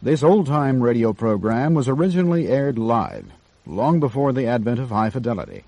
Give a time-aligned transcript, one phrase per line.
[0.00, 3.26] This old-time radio program was originally aired live,
[3.66, 5.64] long before the advent of high fidelity.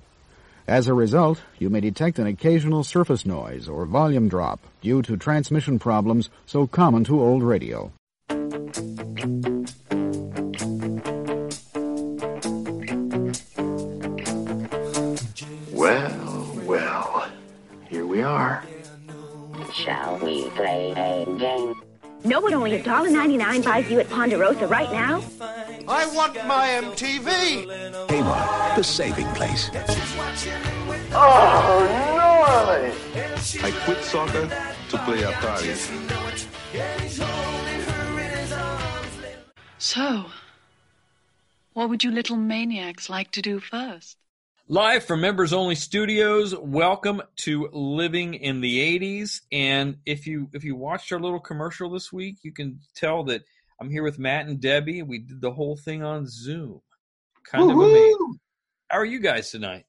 [0.69, 5.17] As a result, you may detect an occasional surface noise or volume drop due to
[5.17, 7.91] transmission problems so common to old radio.
[22.91, 25.23] $1.99 buys you at Ponderosa right now?
[25.87, 27.65] I want my MTV!
[28.09, 29.71] Kmart, the saving place.
[31.13, 31.87] Oh,
[32.83, 33.63] noise!
[33.63, 34.49] I quit soccer
[34.89, 35.77] to play Atari.
[39.79, 40.27] So,
[41.75, 44.20] what would you little maniacs like to do first?
[44.73, 49.41] Live from members only studios, welcome to Living in the 80s.
[49.51, 53.43] And if you if you watched our little commercial this week, you can tell that
[53.81, 55.03] I'm here with Matt and Debbie.
[55.03, 56.83] We did the whole thing on Zoom.
[57.43, 57.83] Kind Woo-hoo!
[57.83, 58.39] of amazing.
[58.89, 59.87] How are you guys tonight?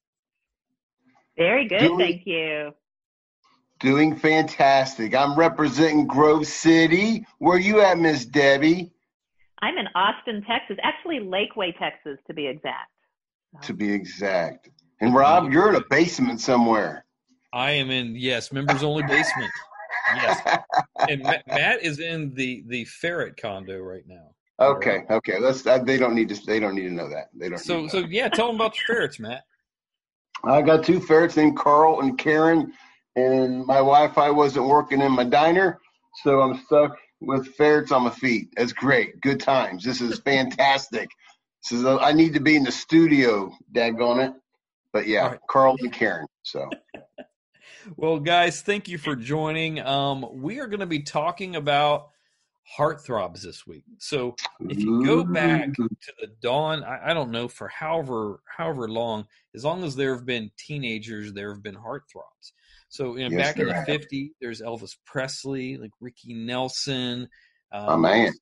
[1.37, 2.71] Very good, Doing- thank you.
[3.81, 5.13] Doing fantastic.
[5.13, 7.23] I'm representing Grove City.
[7.37, 8.91] Where are you at, Miss Debbie?
[9.59, 10.77] I'm in Austin, Texas.
[10.81, 12.89] Actually, Lakeway, Texas, to be exact.
[13.63, 14.69] To be exact.
[15.01, 17.05] And Rob, you're in a basement somewhere.
[17.53, 19.51] I am in yes, members only basement.
[20.13, 20.41] Yes.
[21.07, 24.33] And Ma- Matt is in the the ferret condo right now.
[24.59, 25.39] Okay, okay.
[25.39, 25.65] Let's.
[25.65, 26.45] Uh, they don't need to.
[26.45, 27.29] They don't need to know that.
[27.33, 27.59] They don't.
[27.59, 29.43] So need to so know yeah, tell them about the ferrets, Matt.
[30.43, 32.73] I got two ferrets named Carl and Karen,
[33.15, 35.79] and my Wi-Fi wasn't working in my diner,
[36.23, 38.49] so I'm stuck with ferrets on my feet.
[38.57, 39.21] That's great.
[39.21, 39.83] Good times.
[39.83, 41.09] This is fantastic.
[41.69, 41.85] Is.
[41.85, 43.51] I need to be in the studio.
[43.73, 44.33] Daggone it.
[44.93, 45.39] But yeah, right.
[45.49, 46.27] Carl and Karen.
[46.43, 46.69] So
[47.97, 49.79] Well, guys, thank you for joining.
[49.79, 52.09] Um, we are going to be talking about
[52.77, 53.83] heartthrobs this week.
[53.97, 55.89] So if you go back to
[56.19, 60.25] the dawn, I, I don't know for however however long, as long as there have
[60.25, 62.53] been teenagers, there have been heartthrobs.
[62.89, 67.27] So you know, Yes, back in the fifties, there's Elvis Presley, like Ricky Nelson.
[67.71, 68.33] Um, Oh, man.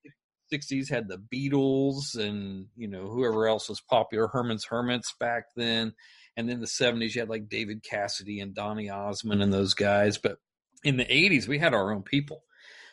[0.51, 5.93] 60s had the Beatles and you know whoever else was popular, Herman's Hermits back then,
[6.37, 10.17] and then the 70s you had like David Cassidy and Donny Osmond and those guys.
[10.17, 10.37] But
[10.83, 12.43] in the 80s we had our own people.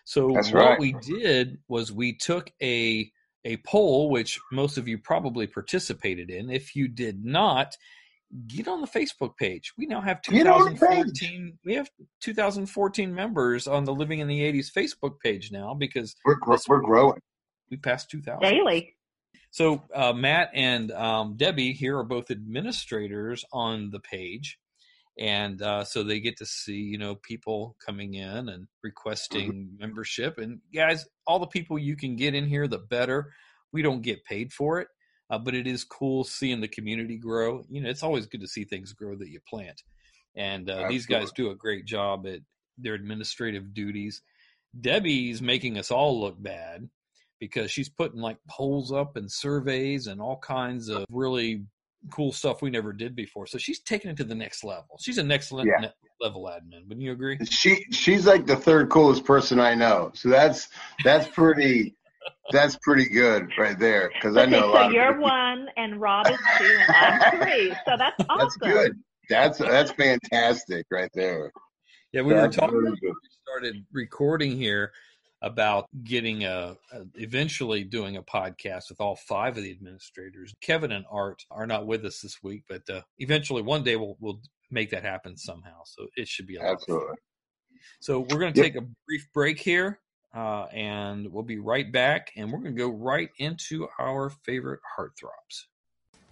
[0.04, 0.80] So That's what right.
[0.80, 3.10] we did was we took a
[3.44, 6.50] a poll, which most of you probably participated in.
[6.50, 7.76] If you did not,
[8.48, 9.72] get on the Facebook page.
[9.78, 10.80] We now have Get on the page.
[10.80, 11.58] 2014.
[11.64, 11.88] We have
[12.20, 16.80] 2014 members on the Living in the 80s Facebook page now because we're gr- we're
[16.80, 17.20] growing.
[17.70, 18.40] We passed 2,000.
[18.40, 18.96] Daily.
[19.50, 24.58] So uh, Matt and um, Debbie here are both administrators on the page,
[25.18, 30.36] and uh, so they get to see you know people coming in and requesting membership.
[30.38, 33.32] And guys, all the people you can get in here, the better.
[33.72, 34.88] We don't get paid for it,
[35.30, 37.64] uh, but it is cool seeing the community grow.
[37.70, 39.82] You know, it's always good to see things grow that you plant.
[40.34, 42.40] And uh, these guys do a great job at
[42.76, 44.20] their administrative duties.
[44.78, 46.90] Debbie's making us all look bad
[47.38, 51.64] because she's putting like polls up and surveys and all kinds of really
[52.10, 53.46] cool stuff we never did before.
[53.46, 54.98] So she's taking it to the next level.
[55.00, 55.90] She's an excellent Yeah.
[56.20, 56.86] level admin.
[56.88, 57.38] Wouldn't you agree?
[57.48, 60.10] She she's like the third coolest person I know.
[60.14, 60.68] So that's
[61.04, 61.94] that's pretty
[62.52, 64.86] that's pretty good right there because I Okay, know a so lot.
[64.86, 65.22] of you're people.
[65.24, 67.74] one, and Rob is two, and I'm three.
[67.86, 68.38] So that's awesome.
[68.38, 68.92] That's good.
[69.28, 71.50] That's that's fantastic right there.
[72.12, 74.92] Yeah, we were talking really we started recording here
[75.46, 80.52] about getting a, a eventually doing a podcast with all five of the administrators.
[80.60, 84.16] Kevin and Art are not with us this week, but uh, eventually one day we'll
[84.20, 84.40] we'll
[84.70, 85.82] make that happen somehow.
[85.84, 86.96] So it should be a lot of fun.
[86.96, 87.16] Absolutely.
[88.00, 88.72] So we're going to Yep.
[88.72, 90.00] take a brief break here,
[90.34, 92.32] uh, and we'll be right back.
[92.36, 95.66] And we're going to go right into our favorite heartthrobs.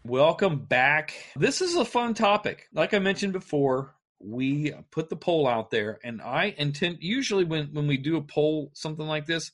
[0.05, 1.15] Welcome back.
[1.37, 2.69] This is a fun topic.
[2.75, 7.69] Like I mentioned before, we put the poll out there, and I intend usually when
[7.73, 9.51] when we do a poll something like this,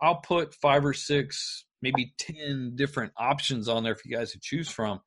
[0.00, 4.40] I'll put five or six, maybe ten different options on there for you guys to
[4.40, 5.00] choose from.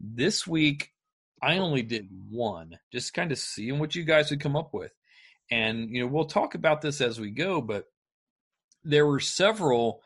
[0.00, 0.90] This week,
[1.42, 4.92] I only did one, just kind of seeing what you guys would come up with
[5.50, 7.86] and you know we'll talk about this as we go but
[8.82, 10.02] there were several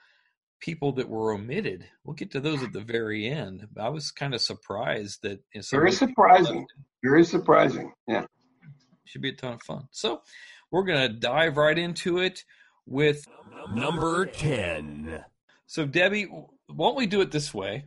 [0.60, 4.34] people that were omitted we'll get to those at the very end i was kind
[4.34, 6.66] of surprised that you know, Very of those people surprising.
[7.04, 7.92] Very surprising.
[8.08, 8.24] Yeah.
[9.08, 10.22] Should be a ton of fun so
[10.70, 12.44] we're going to dive right into it
[12.86, 13.26] with
[13.74, 15.24] Number 10.
[15.66, 17.84] so debbie why don't we do it this way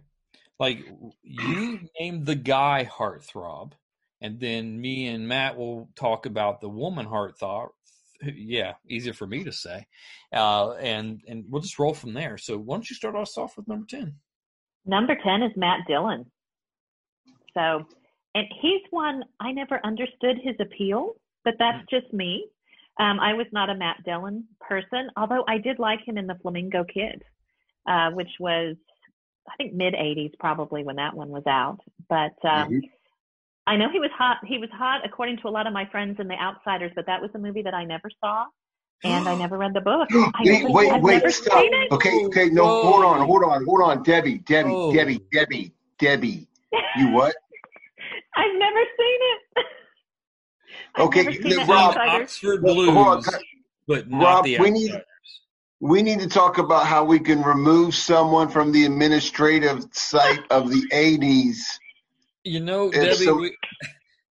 [0.60, 0.86] like
[1.24, 3.74] you name the guy heartthrob
[4.22, 7.70] and then me and matt will talk about the woman heartthrob
[8.36, 9.86] yeah, easier for me to say.
[10.32, 12.38] Uh, and and we'll just roll from there.
[12.38, 14.16] So why don't you start us off with number ten?
[14.86, 16.26] Number 10 is Matt Dillon.
[17.54, 17.86] So,
[18.36, 22.46] and he's one I never understood his appeal, but that's just me.
[23.00, 26.36] Um, I was not a Matt Dillon person, although I did like him in The
[26.42, 27.24] Flamingo Kid,
[27.88, 28.76] uh, which was,
[29.50, 31.80] I think, mid 80s probably when that one was out.
[32.10, 32.82] But um, Mhm.
[33.68, 34.38] I know he was hot.
[34.46, 37.22] He was hot according to a lot of my friends in The Outsiders, but that
[37.22, 38.46] was a movie that I never saw.
[39.04, 40.10] And I never read the book.
[40.14, 41.60] I Wait, never, wait, I've wait, never stop.
[41.62, 41.92] seen it.
[41.92, 42.82] Okay, okay, no, Whoa.
[42.82, 44.92] hold on, hold on, hold on, Debbie, Debbie, Whoa.
[44.94, 46.48] Debbie, Debbie, Debbie.
[46.98, 47.34] You what?
[48.42, 49.20] I've never seen
[49.58, 49.66] it.
[51.00, 52.22] Okay, seen The Rob, Outsiders.
[52.24, 53.24] Oxford Hold on,
[53.88, 54.92] but not Rob, the we need-
[55.80, 60.70] We need to talk about how we can remove someone from the administrative site of
[60.70, 61.58] the 80s.
[62.44, 63.58] You know, If Debbie, so- we,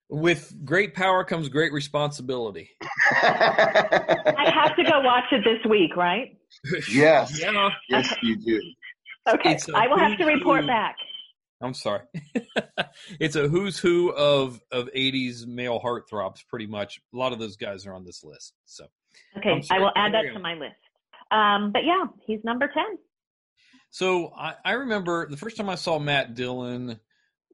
[0.09, 2.71] with great power comes great responsibility.
[3.13, 6.37] I have to go watch it this week, right?
[6.91, 7.71] yes, Yeah.
[7.89, 8.61] yes, you do.
[9.29, 10.97] Okay, I will have to report back.
[11.61, 12.03] I'm sorry.
[13.21, 17.01] it's a who's who of of 80s male heartthrobs, pretty much.
[17.13, 18.55] A lot of those guys are on this list.
[18.65, 18.87] So
[19.37, 19.81] Okay, I'm I sorry.
[19.81, 20.77] will add that to my list.
[21.31, 22.99] Um, but yeah, he's number ten.
[23.91, 27.01] So I, I remember the first time I saw Matt Dillon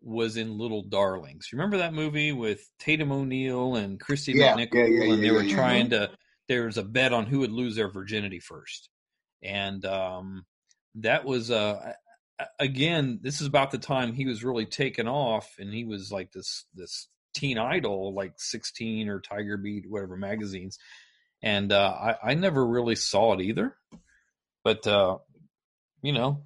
[0.02, 1.48] was in Little Darlings.
[1.50, 5.26] You remember that movie with Tatum O'Neal and Kristy Yeah, McNichol, yeah, yeah, and they
[5.28, 6.10] yeah, were yeah, trying to.
[6.48, 8.90] There was a bet on who would lose their virginity first,
[9.42, 10.44] and um,
[10.96, 11.94] that was uh, a-
[12.58, 13.20] again.
[13.22, 16.64] This is about the time he was really taken off, and he was like this
[16.74, 20.78] this teen idol, like sixteen or Tiger Beat, whatever magazines.
[21.42, 23.76] And uh, I, I never really saw it either,
[24.62, 25.18] but uh,
[26.02, 26.42] you know,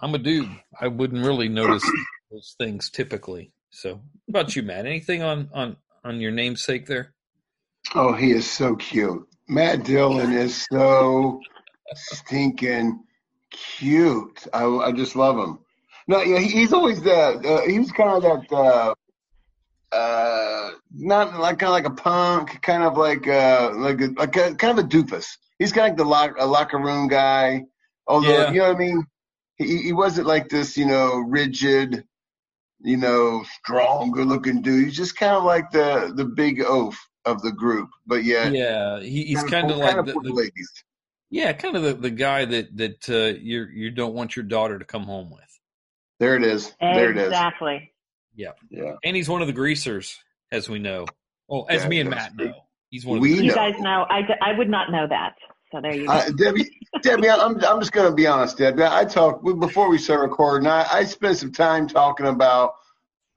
[0.00, 0.48] I'm a dude.
[0.80, 1.84] I wouldn't really notice
[2.30, 3.52] those things typically.
[3.70, 4.86] So, what about you, Matt?
[4.86, 7.14] Anything on on on your namesake there?
[7.94, 9.26] Oh, he is so cute.
[9.48, 11.40] Matt Dillon is so
[11.94, 13.00] stinking
[13.50, 14.46] cute.
[14.52, 15.58] I, I just love him.
[16.06, 17.44] No, yeah, he, he's always that.
[17.44, 18.54] Uh, he was kind of that.
[18.56, 18.94] Uh,
[19.92, 24.36] uh, not like kind of like a punk, kind of like uh, like a, like
[24.36, 25.26] a kind of a doofus.
[25.58, 27.62] He's kind of like the lock, a locker room guy.
[28.06, 28.50] Although Yeah.
[28.52, 29.04] you know what I mean,
[29.56, 32.04] he he wasn't like this, you know, rigid,
[32.80, 34.84] you know, strong, good-looking dude.
[34.86, 37.88] He's just kind of like the the big oaf of the group.
[38.06, 40.70] But yet, Yeah, he, he's kind of for- like kinda the, for the ladies.
[41.30, 44.78] Yeah, kind of the, the guy that that uh, you you don't want your daughter
[44.78, 45.40] to come home with.
[46.20, 46.74] There it is.
[46.80, 47.26] There it is.
[47.26, 47.92] Exactly.
[48.34, 48.94] Yeah, Yeah.
[49.04, 50.16] and he's one of the greasers,
[50.52, 51.06] as we know.
[51.48, 52.52] Well, as Yeah, me and Matt know,
[52.90, 55.34] he's one of We the You guys know I, I would not know that.
[55.72, 56.12] So there you go.
[56.12, 56.70] Uh, Debbie,
[57.02, 58.84] Debbie, I'm I'm just gonna be honest, Debbie.
[58.84, 60.66] I talked before we started recording.
[60.66, 62.74] I, I spent some time talking about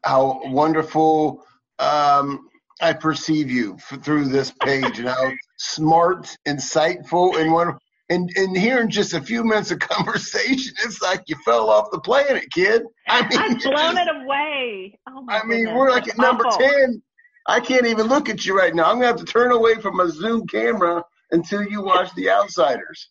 [0.03, 1.45] how wonderful
[1.79, 2.47] um,
[2.81, 7.79] I perceive you f- through this page, and how smart, insightful, and wonderful.
[8.09, 11.99] And and hearing just a few minutes of conversation, it's like you fell off the
[11.99, 12.83] planet, kid.
[13.07, 14.99] I mean, I've blown it away.
[15.09, 16.59] Oh my I mean, goodness, we're like at number awful.
[16.59, 17.01] ten.
[17.47, 18.85] I can't even look at you right now.
[18.85, 23.09] I'm gonna have to turn away from my Zoom camera until you watch The Outsiders.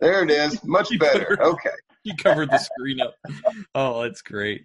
[0.00, 0.62] There it is.
[0.64, 1.36] Much better.
[1.36, 1.70] better- Okay.
[2.04, 3.14] he covered the screen up.
[3.74, 4.64] Oh, that's great.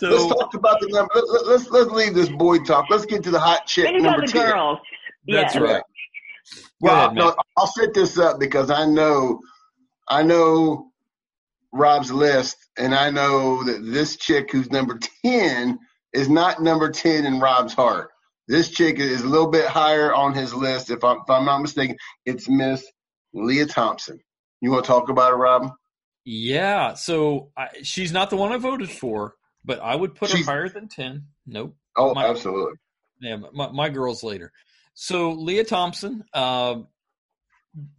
[0.00, 1.10] Let's talk about the number.
[1.14, 2.86] Let, let, let's let's leave this boy talk.
[2.90, 4.50] Let's get to the hot chick Maybe number the ten.
[4.50, 4.78] girls.
[5.26, 5.60] that's yeah.
[5.60, 5.82] right.
[6.80, 7.36] Well, ahead, no, Matt.
[7.56, 9.40] I'll set this up because I know,
[10.08, 10.92] I know
[11.72, 15.78] Rob's list, and I know that this chick who's number ten
[16.12, 18.10] is not number ten in Rob's heart.
[18.48, 21.62] This chick is a little bit higher on his list, if I'm, if I'm not
[21.62, 21.96] mistaken.
[22.26, 22.86] It's Miss
[23.34, 24.20] Lea Thompson.
[24.60, 25.70] You want to talk about it, Rob?
[26.28, 30.44] Yeah, so I, she's not the one I voted for, but I would put She's-
[30.44, 31.28] her higher than ten.
[31.46, 31.76] Nope.
[31.96, 32.74] Oh, My- absolutely.
[33.20, 34.52] Yeah, my, my girls later.
[34.94, 36.80] So Lea Thompson, uh,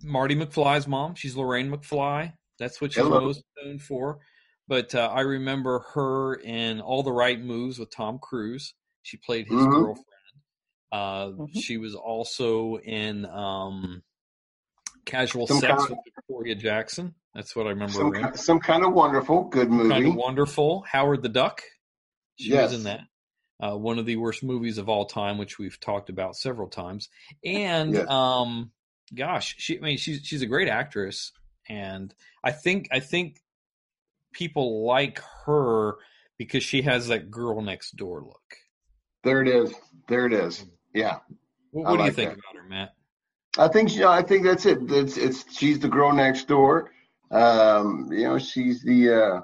[0.03, 1.15] Marty McFly's mom.
[1.15, 2.33] She's Lorraine McFly.
[2.59, 3.21] That's what she's Hello.
[3.21, 4.19] most known for.
[4.67, 8.73] But uh, I remember her in All the Right Moves with Tom Cruise.
[9.03, 9.71] She played his Mhm.
[9.71, 10.05] girlfriend.
[10.91, 11.61] Uh, Mhm.
[11.61, 14.03] She was also in um,
[15.05, 17.15] Casual Some Sex kind- with Victoria Jackson.
[17.37, 18.35] That's what I remember Some, in.
[18.35, 19.89] some kind of wonderful, good movie.
[19.89, 20.83] Kind of wonderful.
[20.91, 21.61] Howard the Duck.
[22.39, 22.71] She Yes.
[22.71, 23.01] was in that.
[23.59, 27.09] Uh, one of the worst movies of all time, which we've talked about several times.
[27.45, 28.09] And Yes.
[28.09, 28.71] um,
[29.13, 31.31] gosh, she I mean she's she's a great actress,
[31.69, 32.11] and
[32.43, 33.39] I think I think
[34.33, 35.97] people like her
[36.39, 38.55] because she has that girl next door look.
[39.23, 39.73] There it is.
[40.07, 40.65] There it is.
[40.91, 41.19] Yeah.
[41.69, 42.39] What, what do you think that.
[42.39, 42.95] about her, Matt?
[43.59, 44.79] I think she, I think that's it.
[44.91, 46.91] It's it's she's the girl next door.
[47.31, 49.41] Um, you know, she's the uh,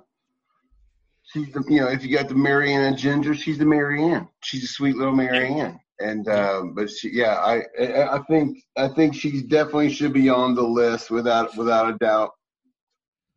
[1.24, 4.04] she's the you know if you got the Mary Ann and Ginger, she's the Mary
[4.04, 4.28] Ann.
[4.44, 5.80] She's a sweet little Mary Ann.
[6.00, 10.56] And um, but she, yeah, I I think I think she definitely should be on
[10.56, 12.32] the list without without a doubt.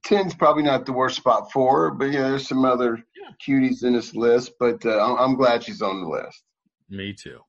[0.04, 3.04] Ten's probably not the worst spot for her, but yeah, there's some other
[3.46, 4.52] cuties in this list.
[4.58, 6.44] But uh, I'm, glad she's on the list.
[6.88, 7.40] Me too.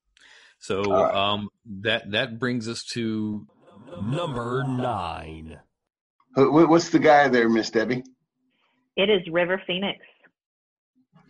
[0.59, 1.13] So right.
[1.13, 1.49] um,
[1.81, 3.47] that that brings us to
[4.01, 5.59] Number nine.
[6.37, 8.03] Who- wh- What's the guy there, Miss Debbie?
[8.95, 9.99] It is River Phoenix.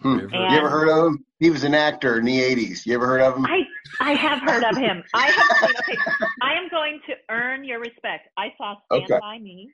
[0.02, 0.18] Hmm.
[0.18, 0.36] River.
[0.36, 1.26] You ever heard of him?
[1.40, 2.86] He was an actor in the '80s.
[2.86, 3.46] You ever heard of him?
[3.46, 3.62] I
[4.02, 5.04] I have heard of him.
[5.14, 5.76] I have seen.
[5.80, 5.98] Okay,
[6.42, 8.28] I am going to earn your respect.
[8.38, 9.20] I saw Stand Okay.
[9.20, 9.72] by Me.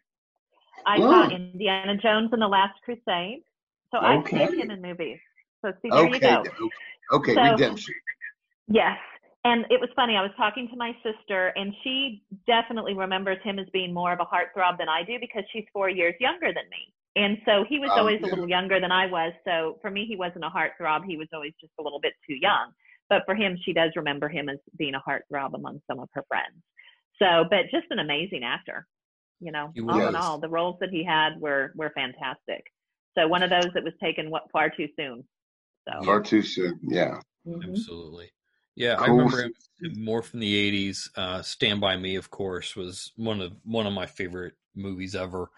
[0.86, 1.36] I saw Mm.
[1.54, 3.44] Indiana Jones and the Last Crusade.
[3.92, 5.20] So I've seen him in movies.
[5.62, 6.14] So see, there okay.
[6.14, 6.70] you go.
[7.18, 7.34] Okay.
[7.36, 7.96] So- Redemption.
[8.68, 8.98] Yes.
[9.46, 10.16] And it was funny.
[10.16, 14.20] I was talking to my sister, and she definitely remembers him as being more of
[14.22, 16.94] a heartthrob than I do because she's four years younger than me.
[17.16, 18.28] And so he was Oh, always yeah.
[18.28, 19.34] a little younger than I was.
[19.46, 21.06] So for me, he wasn't a heartthrob.
[21.06, 22.72] He was always just a little bit too young.
[23.10, 26.24] But for him, she does remember him as being a heartthrob among some of her
[26.30, 26.64] friends.
[27.20, 28.88] So, but just an amazing actor.
[29.42, 32.64] You know, He all in all, the roles that he had were were fantastic.
[33.16, 35.26] So one of those that was taken what far too soon.
[35.88, 36.80] So Far too soon.
[36.82, 37.20] Yeah.
[37.46, 37.70] mhm.
[37.70, 38.32] Absolutely.
[38.76, 39.54] Yeah, I remember him
[40.04, 41.10] more from the '80s.
[41.16, 45.50] Uh, Stand by Me, of course, was one of one of my favorite movies ever,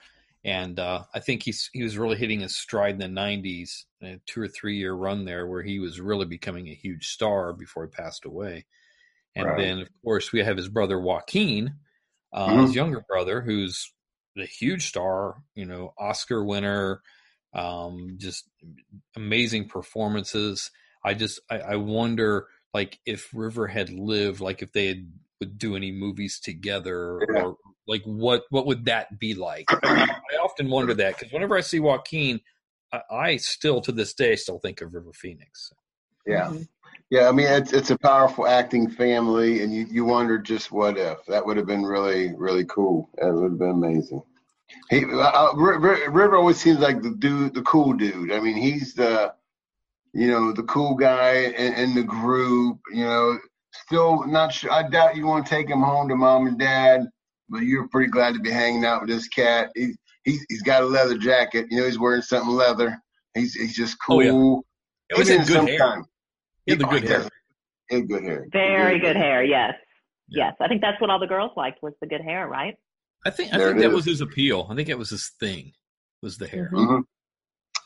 [0.44, 4.20] and uh, I think he's he was really hitting his stride in the '90s, a
[4.26, 7.86] two or three year run there where he was really becoming a huge star before
[7.86, 8.66] he passed away.
[9.36, 9.58] And Right.
[9.58, 11.76] then, of course, we have his brother Joaquin,
[12.34, 12.62] uh, Mhm.
[12.62, 13.94] his younger brother, who's
[14.38, 17.02] a huge star, you know, Oscar winner,
[17.54, 18.50] um, just
[19.16, 20.72] amazing performances.
[21.04, 25.58] I just I, I wonder like if River had lived, like if they had would
[25.58, 27.42] do any movies together, Yeah.
[27.44, 29.66] or like what what would that be like?
[29.72, 30.04] I,
[30.34, 32.42] I often wonder that because whenever I see Joaquin,
[32.92, 35.72] I, I still to this day still think of River Phoenix.
[36.28, 36.48] Yeah.
[36.50, 36.68] Mhm.
[37.10, 40.98] Yeah, I mean it's it's a powerful acting family, and you you wonder just what
[40.98, 43.10] if that would have been really really cool.
[43.18, 44.22] That would have been amazing.
[44.90, 48.34] He uh, uh, Ri- Ri- River always seems like the dude, the cool dude.
[48.34, 49.34] I mean, he's the
[50.16, 52.80] you know the cool guy in, in the group.
[52.92, 53.38] You know,
[53.86, 54.72] still not sure.
[54.72, 57.02] I doubt you want to take him home to mom and dad,
[57.50, 59.70] but you're pretty glad to be hanging out with this cat.
[59.76, 59.94] He,
[60.24, 61.68] he's he's got a leather jacket.
[61.70, 62.98] You know, he's wearing something leather.
[63.36, 64.22] He's he's just cool.
[64.26, 64.66] Oh, cool.
[65.10, 65.10] yeah.
[65.10, 65.78] He always Even had good hair.
[65.80, 66.06] sometime-
[66.66, 67.18] He had the Oh, good he hair.
[67.20, 67.30] does.
[67.90, 68.46] He had good hair.
[68.52, 69.44] Very good hair.
[69.44, 69.74] Yes.
[70.30, 70.46] Yeah.
[70.48, 70.56] Yes.
[70.60, 72.74] I think that's what all the girls liked was the good hair, right?
[73.26, 73.96] I think I There think it that is.
[73.96, 74.68] was his appeal.
[74.72, 75.74] I think that was his thing,
[76.24, 76.70] was the hair.
[76.74, 76.88] Mhm.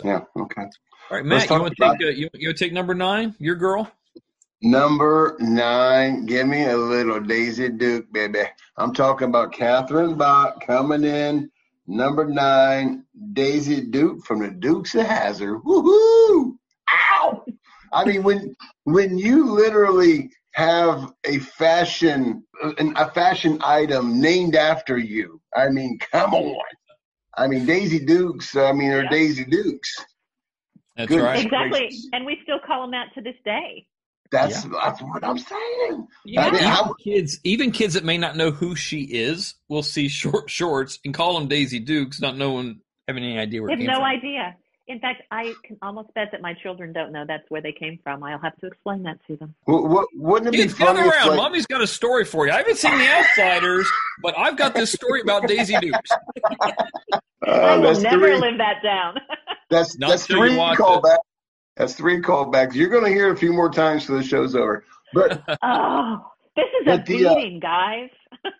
[0.02, 0.22] hmm Yeah.
[0.38, 0.64] Okay.
[1.10, 3.34] All right, Matt, you talk want to take uh, you, you take number nine?
[3.40, 3.92] Your girl.
[4.62, 8.44] Number nine, give me a little Daisy Duke, baby.
[8.78, 11.50] I'm talking about Catherine Bach coming in.
[11.88, 15.64] Number nine, Daisy Duke from the Dukes of Hazzard.
[15.64, 16.58] Woohoo!
[16.94, 17.44] Ow!
[17.92, 22.44] I mean, when when you literally have a fashion
[22.78, 26.62] an, a fashion item named after you, I mean, come on.
[27.36, 28.56] I mean, Daisy Dukes.
[28.56, 29.10] I mean, are Yeah.
[29.10, 30.06] Daisy Dukes.
[31.00, 31.22] That's Good.
[31.22, 31.44] right.
[31.46, 31.90] Exactly.
[32.12, 33.88] And we still call them that to this day.
[34.32, 36.08] That's that's what I'm saying.
[36.26, 39.56] Yeah, I mean, even how- kids, even kids that may not know who she is,
[39.70, 43.70] will see short shorts and call them Daisy Dukes, not knowing having any idea where
[43.70, 44.18] They it have came no from.
[44.18, 44.56] idea.
[44.90, 48.00] In fact, I can almost bet that my children don't know that's where they came
[48.04, 48.24] from.
[48.24, 49.54] I'll have to explain that to them.
[49.66, 51.28] What, what, wouldn't it be Kids, funny around.
[51.28, 52.54] like, Mommy's got a story for you.
[52.54, 53.88] I haven't seen The Outsiders,
[54.24, 56.10] but I've got this story about Daisy Dukes.
[57.46, 59.16] I uh, will never three, live that down.
[59.70, 60.82] that's, Not that's three watch it.
[60.82, 61.18] callbacks.
[61.78, 62.74] That's three callbacks.
[62.74, 64.84] You're going to hear it a few more times till the show's over.
[65.14, 68.10] But oh, this is a But the, uh, beating, guys.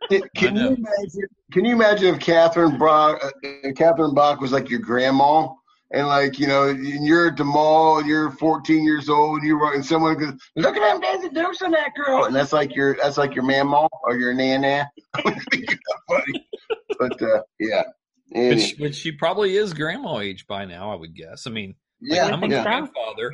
[0.10, 1.28] can, can you imagine?
[1.52, 5.48] Can you imagine if Catherine Brock, uh, Catherine Bach was like your grandma,
[5.92, 9.48] and like you know, and you're at the mall, and you're 14 years old, and
[9.48, 12.76] you and someone goes, "Look at them dancing Dukes on that girl," and that's like
[12.76, 14.90] your that's like your mama or your nana.
[15.16, 16.48] funny,
[17.00, 17.84] but uh, yeah.
[18.32, 21.48] But she, but she probably is grandma age by now, I would guess.
[21.48, 22.62] I mean, yeah, I'm a yeah.
[22.62, 23.34] grandfather,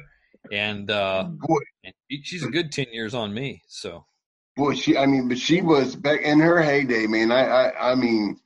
[0.51, 1.93] and uh, Boy, and
[2.23, 3.61] she's a good 10 years on me.
[3.67, 4.05] So,
[4.55, 7.31] Boy, she, I mean, but she was back in her heyday, man.
[7.31, 8.39] I, I, I mean,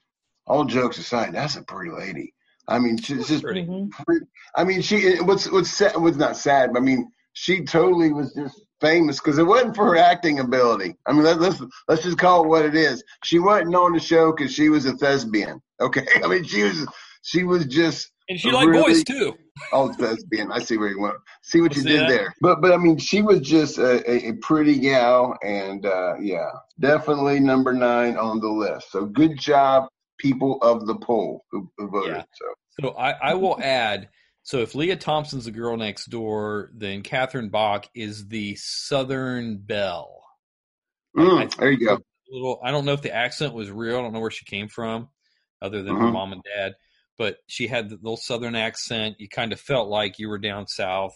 [0.47, 2.33] all jokes aside, that's a pretty lady.
[2.69, 3.65] I mean, she's just pretty.
[4.05, 4.25] Pretty.
[4.55, 8.33] I mean, she, what's, what's sad, what's not sad, but I mean, she totally was
[8.33, 10.95] just famous because it wasn't for her acting ability.
[11.05, 13.03] I mean, let, let's, let's just call it what it is.
[13.23, 15.61] She wasn't on the show because she was a thespian.
[15.81, 16.05] Okay.
[16.21, 16.85] I mean, she was,
[17.21, 18.95] she was just, And she liked Really?
[18.95, 19.33] boys too.
[19.71, 20.51] Oh, thespian.
[20.51, 21.15] I see where you went.
[21.41, 22.09] See what you See did that?
[22.09, 22.33] there.
[22.41, 26.49] But but I mean, she was just a, a, a pretty gal, and uh, yeah,
[26.81, 28.91] definitely number nine on the list.
[28.91, 29.87] So good job,
[30.19, 32.15] people of the poll who, who voted.
[32.17, 32.23] Yeah.
[32.33, 32.45] So
[32.81, 34.09] So I, I will add.
[34.43, 40.23] So if Lea Thompson's the girl next door, then Catherine Bach is the Southern Belle.
[41.17, 41.99] Mm, I- there you go.
[42.31, 43.97] little I don't know if the accent was real.
[43.97, 45.09] I don't know where she came from,
[45.61, 46.13] other than her Mhm.
[46.13, 46.75] mom and dad.
[47.17, 49.15] But she had the little southern accent.
[49.19, 51.13] You kind of felt like you were down south.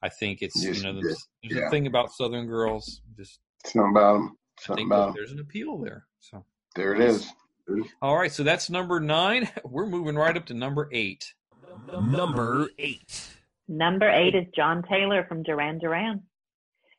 [0.00, 1.66] I think it's Yes, you know there's, there's Yeah.
[1.66, 3.02] a thing about southern girls.
[3.16, 4.38] Just Something about them.
[4.58, 5.14] I Something about that 'em.
[5.16, 6.06] there's an appeal there.
[6.20, 6.44] So
[6.74, 7.28] There it is.
[8.00, 9.48] All right, so that's number nine.
[9.64, 11.32] We're moving right up to number eight.
[11.92, 13.28] Number eight.
[13.68, 16.22] Number eight is John Taylor from Duran Duran.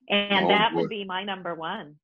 [0.10, 0.82] And Oh, that boy.
[0.82, 1.96] would be my number one.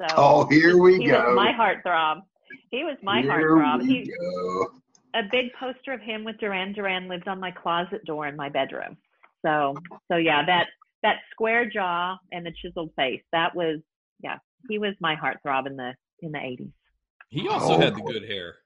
[0.00, 1.18] So Oh, here we he go.
[1.28, 2.22] was my heartthrob.
[2.70, 3.80] He was my Here heartthrob.
[3.82, 4.66] we He, go.
[5.14, 8.48] a big poster of him with Duran Duran lived on my closet door in my
[8.48, 8.96] bedroom.
[9.44, 9.74] So
[10.10, 10.66] so yeah, that
[11.02, 13.80] that square jaw and the chiseled face, that was
[14.22, 14.38] yeah,
[14.68, 16.72] he was my heartthrob in the in the eighties.
[17.30, 18.56] He also Oh, had the good hair.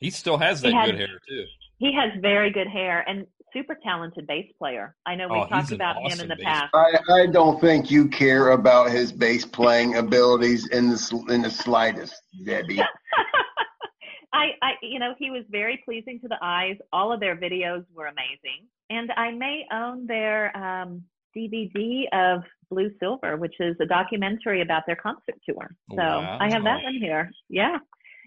[0.00, 1.44] He still has that He had- good hair too.
[1.78, 4.96] He has very good hair and super talented bass player.
[5.06, 6.74] I know we Oh, talked an about him in the past.
[6.74, 11.50] I, I don't think you care about his bass playing abilities in the in the
[11.50, 12.80] slightest, Debbie.
[14.32, 16.76] I, I, you know, he was very pleasing to the eyes.
[16.92, 21.02] All of their videos were amazing, and I may own their um,
[21.36, 25.74] DVD of Blue Silver, which is a documentary about their concert tour.
[25.94, 27.30] So I have that one here.
[27.48, 27.78] Yeah,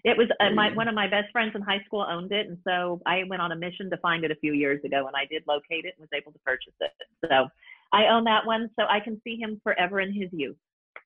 [0.04, 2.58] it was uh, my one of my best friends in high school owned it, and
[2.66, 5.26] so I went on a mission to find it a few years ago, and I
[5.30, 6.90] did locate it and was able to purchase it.
[7.30, 7.48] So
[7.92, 10.56] I own that one, so I can see him forever in his youth,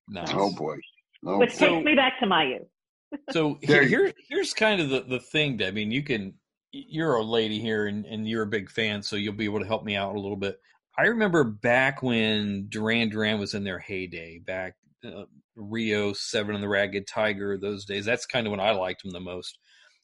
[0.08, 0.28] Nice.
[0.32, 0.76] Oh boy.
[1.24, 2.68] Oh, which So- takes me back to my youth.
[3.30, 6.34] So There here, here, here's kind of the, the thing, I mean, you can,
[6.72, 9.66] you're a lady here and, and you're a big fan, so you'll be able to
[9.66, 10.60] help me out a little bit.
[10.98, 14.74] I remember back when Duran Duran was in their heyday, back
[15.04, 15.24] uh,
[15.56, 18.04] Rio, Seven and the Ragged Tiger, those days.
[18.04, 19.58] That's kind of when I liked him the most.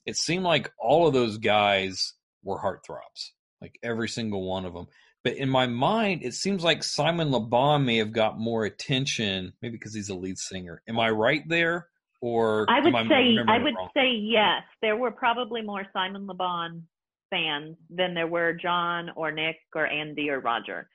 [0.06, 3.30] It seemed like all of those guys were heartthrobs,
[3.60, 4.86] like every single one of them.
[5.24, 9.52] But in my mind, it seems like Simon Le Bon may have got more attention,
[9.62, 10.82] maybe because he's a lead singer.
[10.88, 11.86] Am I right there?
[12.20, 14.62] Or I would am say I would say yes.
[14.80, 16.82] There were probably more Simon Le Bon
[17.30, 20.88] fans than there were John or Nick or Andy or Roger.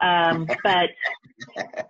[0.00, 0.90] Um, but
[1.56, 1.84] I can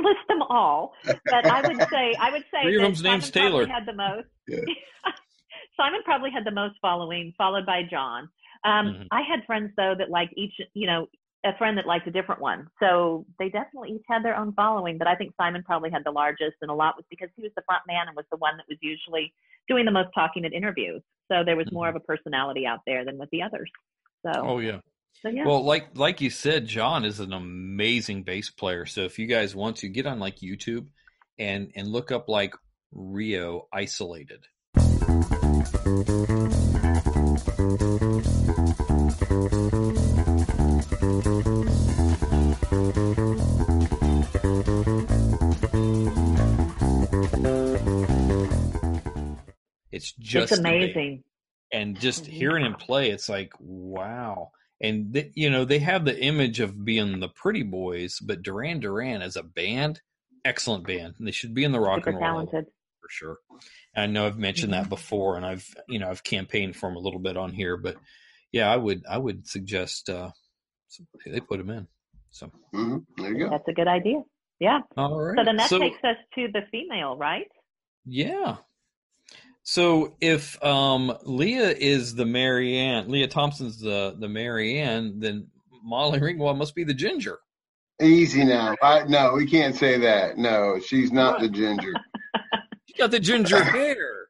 [0.04, 0.92] list them all.
[1.04, 3.50] But I would say I would say Three of that Simon name's Taylor.
[3.66, 4.28] probably had the most.
[4.48, 4.58] Yeah.
[5.76, 8.28] Simon probably had the most following, followed by John.
[8.64, 9.06] Um, Mhm.
[9.10, 11.08] I had friends though that liked each, you know,
[11.44, 12.68] a friend that liked a different one.
[12.80, 16.10] So they definitely each had their own following, but I think Simon probably had the
[16.10, 18.58] largest, and a lot was because he was the front man and was the one
[18.58, 19.32] that was usually
[19.66, 21.00] doing the most talking at interviews.
[21.32, 23.70] So there was more of a personality out there than with the others.
[24.22, 24.48] So, Mm-hmm.
[24.48, 24.80] Oh yeah.
[25.22, 25.44] So yeah.
[25.46, 28.86] Well, like like you said, John is an amazing bass player.
[28.86, 30.86] So if you guys want to get on like YouTube
[31.38, 32.54] and and look up like
[32.92, 34.46] Rio isolated.
[49.92, 50.72] It's just it's bass.
[50.94, 51.24] amazing.
[51.72, 52.28] and just Mhm.
[52.28, 56.84] hearing him play it's like wow and th- you know they have the image of
[56.84, 60.00] being the pretty boys but duran duran as a band
[60.44, 62.72] excellent band they should be in the rock Super and roll Hall talented.
[63.00, 63.38] for sure
[63.94, 67.00] i know i've mentioned that before and i've you know i've campaigned for them a
[67.00, 67.96] little bit on here but
[68.52, 70.30] yeah i would i would suggest uh
[71.26, 71.86] they put them in
[72.30, 73.50] so hmm There you go.
[73.50, 74.22] That's a good idea.
[74.60, 74.80] Yeah.
[74.96, 77.48] all right So then that takes us to the female, right?
[78.04, 78.56] Yeah.
[79.62, 85.48] So if um, Lea is the Marianne, Lea Thompson's the the Mary Ann, then
[85.82, 87.38] Molly Ringwald must be the Ginger.
[88.00, 88.74] Easy now.
[88.82, 90.38] I, no, we can't say that.
[90.38, 91.92] No, she's not the ginger.
[92.86, 94.26] She got the ginger hair.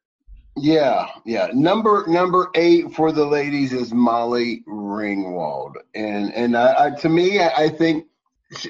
[0.55, 1.49] Yeah, yeah.
[1.55, 7.41] Number number eight for the ladies is Molly Ringwald, and and I, I, to me,
[7.41, 8.05] I, I think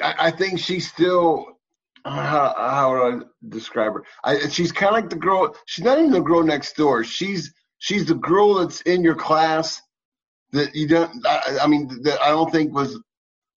[0.00, 1.58] I, I think she's still
[2.04, 4.04] how how would I describe her?
[4.24, 5.54] I, she's kind of like the girl.
[5.66, 7.04] She's not even the girl next door.
[7.04, 9.80] She's she's the girl that's in your class
[10.52, 11.26] that you don't.
[11.26, 12.98] I, I mean, that I don't think was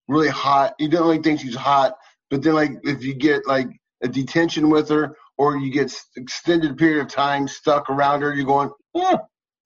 [0.07, 0.73] really hot.
[0.79, 1.95] You don't really think she's hot,
[2.29, 3.67] but then like if you get like
[4.01, 8.45] a detention with her or you get extended period of time stuck around her, you're
[8.45, 9.17] going, yeah,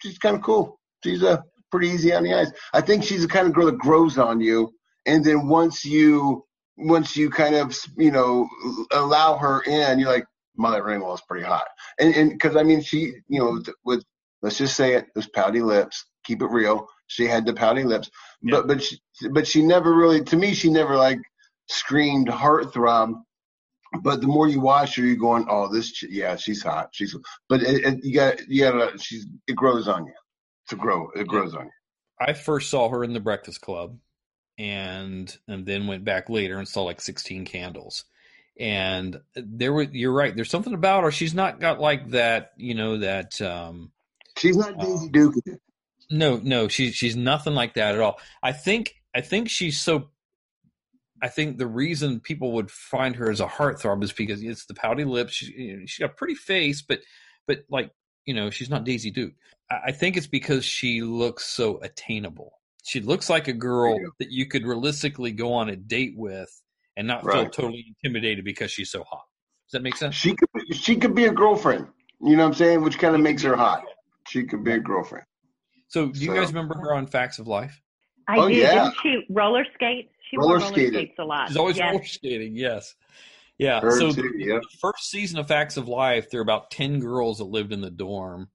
[0.02, 0.80] she's kind of cool.
[1.04, 2.52] She's uh, pretty easy on the eyes.
[2.74, 4.72] I think she's the kind of girl that grows on you,
[5.06, 6.47] and then once you
[6.78, 8.50] once you kind of you know
[8.92, 10.26] allow her in, you're like,
[10.58, 11.68] Molly Ringwald is pretty hot,
[12.00, 14.04] and and because I mean she you know with
[14.42, 16.88] let's just say it, those pouty lips, keep it real.
[17.08, 18.10] She had the pouty lips,
[18.44, 19.00] but but she,
[19.32, 21.20] but she never really to me she never like
[21.70, 23.14] screamed heartthrob.
[24.02, 26.90] But the more you watch her, you're going, oh, this, ch- yeah, she's hot.
[26.92, 27.16] She's,
[27.48, 30.14] but it, it, you got, you got she's, it grows on you.
[30.70, 31.72] To grow, it grows on you.
[32.20, 33.98] I first saw her in the Breakfast Club,
[34.58, 38.06] and and then went back later and saw like Sixteen Candles,
[38.60, 40.36] and there were you're right.
[40.36, 41.12] There's something about her.
[41.12, 42.52] She's not got like that.
[42.58, 43.40] You know that.
[43.42, 43.92] um
[44.38, 45.36] She's not Daisy Duke.
[46.10, 48.20] No, no, she's she's nothing like that at all.
[48.42, 50.10] I think I think she's so.
[51.22, 54.76] I think the reason people would find her as a heartthrob is because it's the
[54.76, 55.34] pouty lips.
[55.34, 57.00] She, you know, she's got a pretty face, but
[57.48, 57.92] but like
[58.26, 59.34] you know, she's not Daisy Duke.
[59.70, 62.57] I, I think it's because she looks so attainable.
[62.88, 66.50] She looks like a girl that you could realistically go on a date with
[66.96, 69.26] and not feel totally intimidated because she's so hot.
[69.68, 70.16] Does that make sense?
[70.16, 71.88] She could be, she could be a girlfriend.
[72.22, 72.82] You know what I'm saying?
[72.84, 73.84] Which kind of makes her hot.
[74.30, 75.26] She could be a girlfriend.
[75.90, 77.82] So, do you So- guys remember her on Facts of Life?
[78.30, 78.56] I Oh, do.
[78.56, 78.86] yeah.
[78.86, 80.10] Didn't she roller skate?
[80.30, 81.48] She Roller roller skates a lot.
[81.50, 81.92] She's always yes.
[81.94, 82.56] roller skating.
[82.56, 82.96] Yes.
[83.58, 83.80] Yeah.
[83.82, 84.56] Her so too, yeah.
[84.56, 87.82] the first season of Facts of Life, there were about ten girls that lived in
[87.82, 88.50] the dorm,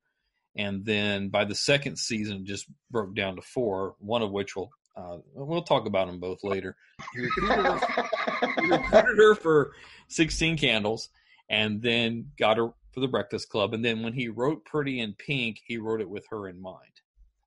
[0.57, 3.95] and then by the second season, just broke down to four.
[3.99, 6.77] One of which will uh, we'll talk about them both later.
[7.15, 7.79] He recruited her,
[8.61, 9.73] he recruited her for
[10.09, 11.09] Sixteen Candles,
[11.49, 13.73] and then got her for the Breakfast Club.
[13.73, 17.01] And then when he wrote Pretty in Pink, he wrote it with her in mind.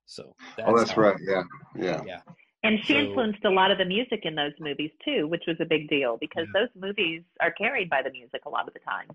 [0.06, 1.16] So that's oh, that's right.
[1.20, 1.42] Yeah,
[1.76, 2.02] yeah.
[2.06, 2.20] Yeah.
[2.62, 5.56] And she So- influenced a lot of the music in those movies too, which was
[5.60, 8.80] a big deal because those movies are carried by the music a lot of the
[8.80, 9.12] times.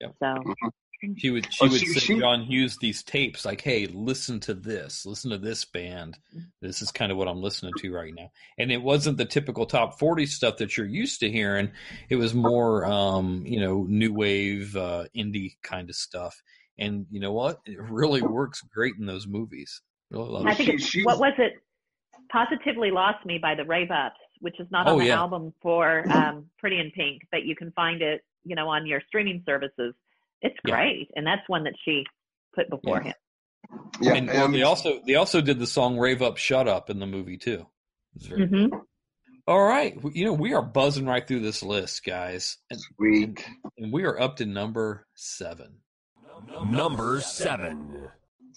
[0.00, 0.14] Yep.
[0.20, 0.54] So
[1.16, 4.40] She would she Oh, would she- send she- John Hughes these tapes like, "Hey, listen
[4.40, 5.04] to this.
[5.06, 6.18] Listen to this band.
[6.60, 9.66] This is kind of what I'm listening to right now." And it wasn't the typical
[9.66, 11.70] top 40 stuff that you're used to hearing.
[12.08, 16.42] It was more um, you know, new wave uh indie kind of stuff.
[16.78, 17.60] And you know what?
[17.66, 19.80] It really works great in those movies.
[20.10, 20.56] Really love I it.
[20.56, 21.54] think She- it's, she's- what was it?
[22.30, 25.18] Positively Lost Me by the Rave Ups, which is not Oh, on the yeah.
[25.20, 29.00] album for um, Pretty in Pink, but you can find it, you know, on your
[29.06, 29.94] streaming services.
[30.44, 30.74] It's Yeah.
[30.76, 32.04] great, and that's one that she
[32.54, 33.04] put before Yeah.
[33.04, 33.14] him.
[34.00, 37.06] Yeah, and they also they also did the song "Rave Up, Shut Up" in the
[37.06, 37.66] movie too.
[38.14, 38.66] It's very hmm
[39.46, 43.46] All right, you know we are buzzing right through this list, guys, and, sweet.
[43.78, 45.80] and we are up to number seven.
[46.66, 48.10] Number seven.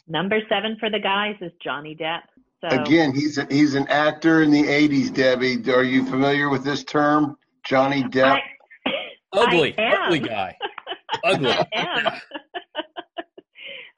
[0.07, 2.21] Number seven for the guys is Johnny Depp.
[2.61, 5.13] So Again, he's a, he's an actor in the '80s.
[5.13, 8.39] Debbie, are you familiar with this term, Johnny Depp?
[8.85, 8.91] I,
[9.33, 10.57] Ugly, I ugly guy,
[11.23, 11.51] ugly.
[11.51, 12.05] I am.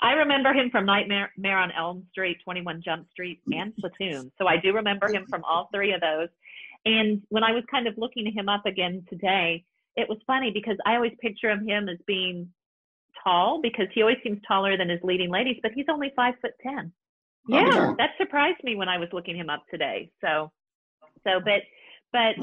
[0.01, 4.31] I remember him from Nightmare on Elm Street, 21 Jump Street, and Platoon.
[4.37, 6.29] So I do remember him from all three of those.
[6.85, 9.65] And when I was kind of looking him up again today,
[9.97, 12.47] it was funny because I always picture of him as being
[13.21, 16.53] tall because he always seems taller than his leading ladies, but he's only five foot
[16.63, 16.93] ten.
[17.47, 17.95] Yeah, Okay.
[17.97, 20.11] that surprised me when I was looking him up today.
[20.21, 20.51] So,
[21.25, 21.63] so, but,
[22.13, 22.35] but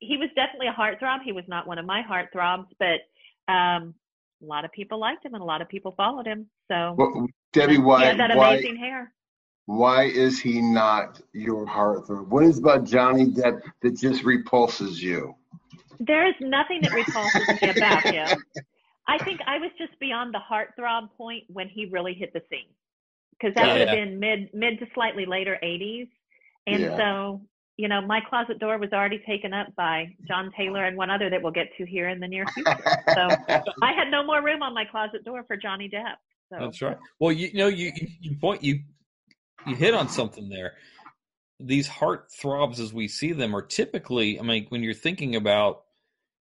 [0.00, 1.18] he was definitely a heartthrob.
[1.24, 3.94] He was not one of my heartthrobs, but um,
[4.42, 6.46] a lot of people liked him and a lot of people followed him.
[6.68, 9.12] So, Well, Debbie, he why had that why amazing hair.
[9.66, 12.28] why is he not your heartthrob?
[12.28, 15.34] What is about Johnny Depp that just repulses you?
[16.00, 18.44] There is nothing that repulses me about him.
[19.08, 22.68] I think I was just beyond the heartthrob point when he really hit the scene,
[23.30, 24.04] because that would have Yeah.
[24.04, 26.08] been mid mid to slightly later '80s,
[26.66, 26.96] and Yeah.
[26.96, 27.42] so
[27.76, 31.28] you know my closet door was already taken up by John Taylor and one other
[31.30, 33.04] that we'll get to here in the near future.
[33.14, 33.36] So
[33.82, 36.16] I had no more room on my closet door for Johnny Depp.
[36.50, 36.98] So That's right.
[37.18, 38.80] Well, you, know, you you point you
[39.66, 40.74] you hit on something there.
[41.60, 44.38] These heart throbs, as we see them, are typically.
[44.38, 45.82] I mean, when you're thinking about,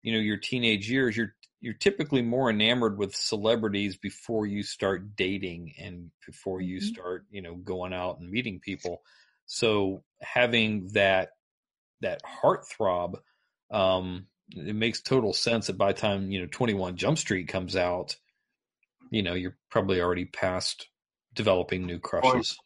[0.01, 5.15] you know, your teenage years, you're you're typically more enamored with celebrities before you start
[5.17, 6.83] dating and before you Mhm.
[6.83, 9.03] start, you know, going out and meeting people.
[9.51, 11.29] So having that
[12.01, 13.15] that heartthrob,
[13.71, 17.47] um, it makes total sense that by the time you know Twenty One Jump Street
[17.47, 18.15] comes out,
[19.09, 20.87] you know you're probably already past
[21.33, 22.57] developing new crushes.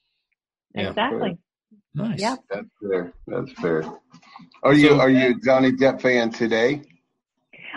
[0.76, 0.90] Yeah.
[0.90, 1.38] exactly.
[1.96, 2.20] Nice.
[2.20, 2.36] Yeah.
[2.50, 3.14] That's fair.
[3.28, 3.84] That's fair.
[4.64, 6.82] Are you are you a Johnny Depp fan today?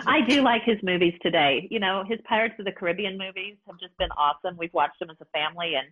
[0.05, 1.65] I do like his movies today.
[1.71, 4.57] You know, his Pirates of the Caribbean movies have just been awesome.
[4.57, 5.87] We've watched them as a family, and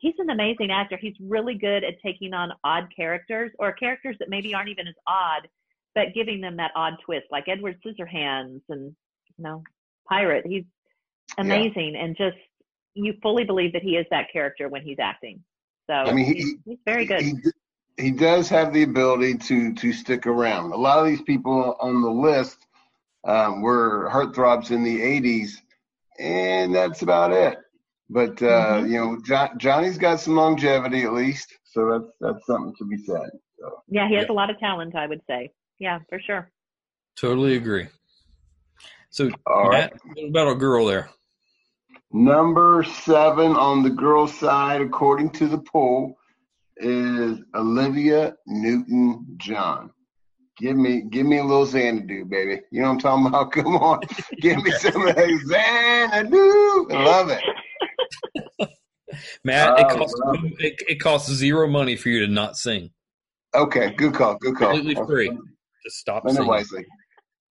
[0.00, 0.96] he's an amazing actor.
[1.00, 4.94] He's really good at taking on odd characters or characters that maybe aren't even as
[5.06, 5.46] odd,
[5.94, 8.96] but giving them that odd twist, like Edward Scissorhands and
[9.36, 9.62] you know,
[10.08, 10.46] Pirate.
[10.46, 10.64] He's
[11.38, 12.36] amazing, and just
[12.94, 15.42] you fully believe that he is that character when he's acting.
[15.86, 17.22] So I mean, he- he's, he's very good.
[17.22, 17.34] He,
[17.96, 20.72] he does have the ability to to stick around.
[20.72, 22.66] A lot of these people on the list
[23.24, 25.52] um, were heartthrobs in the '80s,
[26.18, 27.58] and that's about it.
[28.12, 28.90] But uh, Mhm.
[28.90, 32.96] you know, jo- Johnny's got some longevity at least, so that's that's something to be
[33.04, 33.30] said.
[33.60, 33.82] So.
[33.88, 34.32] yeah, he has Yeah.
[34.32, 35.52] a lot of talent, I would say.
[35.78, 36.50] Yeah, for sure.
[37.16, 37.86] Totally agree.
[39.10, 39.92] So All right.
[39.92, 41.08] Matt, what about a girl there?
[42.12, 46.16] Number seven on the girl side, according to the poll,
[46.78, 49.92] is Olivia Newton John.
[50.58, 52.60] Give me, give me a little Xanadu, baby.
[52.70, 53.52] You know what I'm talking about?
[53.64, 54.00] Come on,
[54.40, 56.88] give me some of that Xanadu.
[56.96, 57.42] I love it.
[59.44, 62.90] Matt, it Oh, costs love it, it costs zero money for you to not sing.
[63.54, 64.72] Okay, good call, good call.
[64.74, 65.30] Completely free.
[65.84, 66.48] Just stop Spend it singing.
[66.48, 66.86] wisely.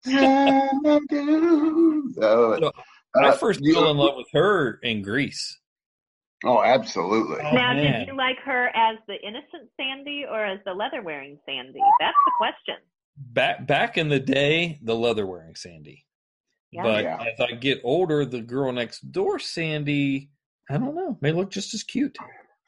[0.07, 2.13] Xanadu.
[2.15, 2.73] So,
[3.17, 5.59] I uh, first you- fell in love with her in Grease.
[6.45, 7.39] Oh, absolutely.
[7.43, 8.01] Oh, now, man.
[8.01, 11.81] did you like her as the innocent Sandy or as the leather wearing Sandy?
[11.99, 12.75] That's the question.
[13.17, 16.05] Back back in the day, the leather wearing Sandy.
[16.71, 16.83] Yeah.
[16.83, 17.23] But Yeah.
[17.23, 20.29] as I get older, the girl next door, Sandy,
[20.69, 22.17] I don't know, may look just as cute.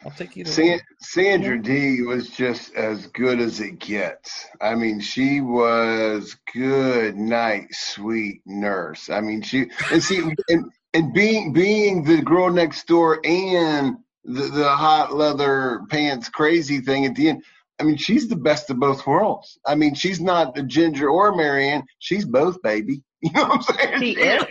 [0.04, 4.46] I'll take either San- Sandra Dee was just as good as it gets.
[4.60, 9.10] I mean, she was good night, sweet nurse.
[9.10, 14.42] I mean, she and see and, and being being the girl next door and the,
[14.42, 17.42] the hot leather pants crazy thing at the end.
[17.80, 19.58] I mean, she's the best of both worlds.
[19.66, 21.84] I mean, she's not the Ginger or Mary Ann.
[21.98, 23.02] She's both, baby.
[23.20, 24.00] You know what I'm saying?
[24.00, 24.44] She is.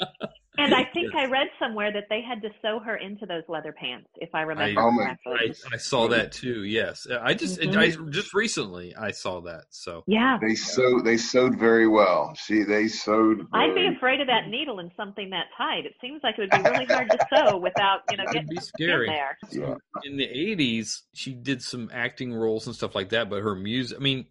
[0.56, 3.72] And I think I read somewhere that they had to sew her into those leather
[3.72, 5.54] pants, if I remember Oh my- correctly.
[5.72, 6.62] I, I saw that too.
[6.62, 7.76] Yes, I just Mhm.
[7.76, 9.64] I just recently I saw that.
[9.70, 10.38] So yeah.
[10.40, 11.04] They sewed.
[11.04, 12.34] They sewed very well.
[12.36, 13.46] See, They sewed.
[13.52, 15.86] I'd be afraid of that needle in something that tight.
[15.86, 18.48] It seems like it would be really hard to sew without, you know, It'd getting
[18.50, 19.06] be some skin scary.
[19.08, 19.38] there.
[19.50, 19.74] Yeah.
[20.04, 23.28] in the '80s, she did some acting roles and stuff like that.
[23.28, 24.26] But her music, I mean,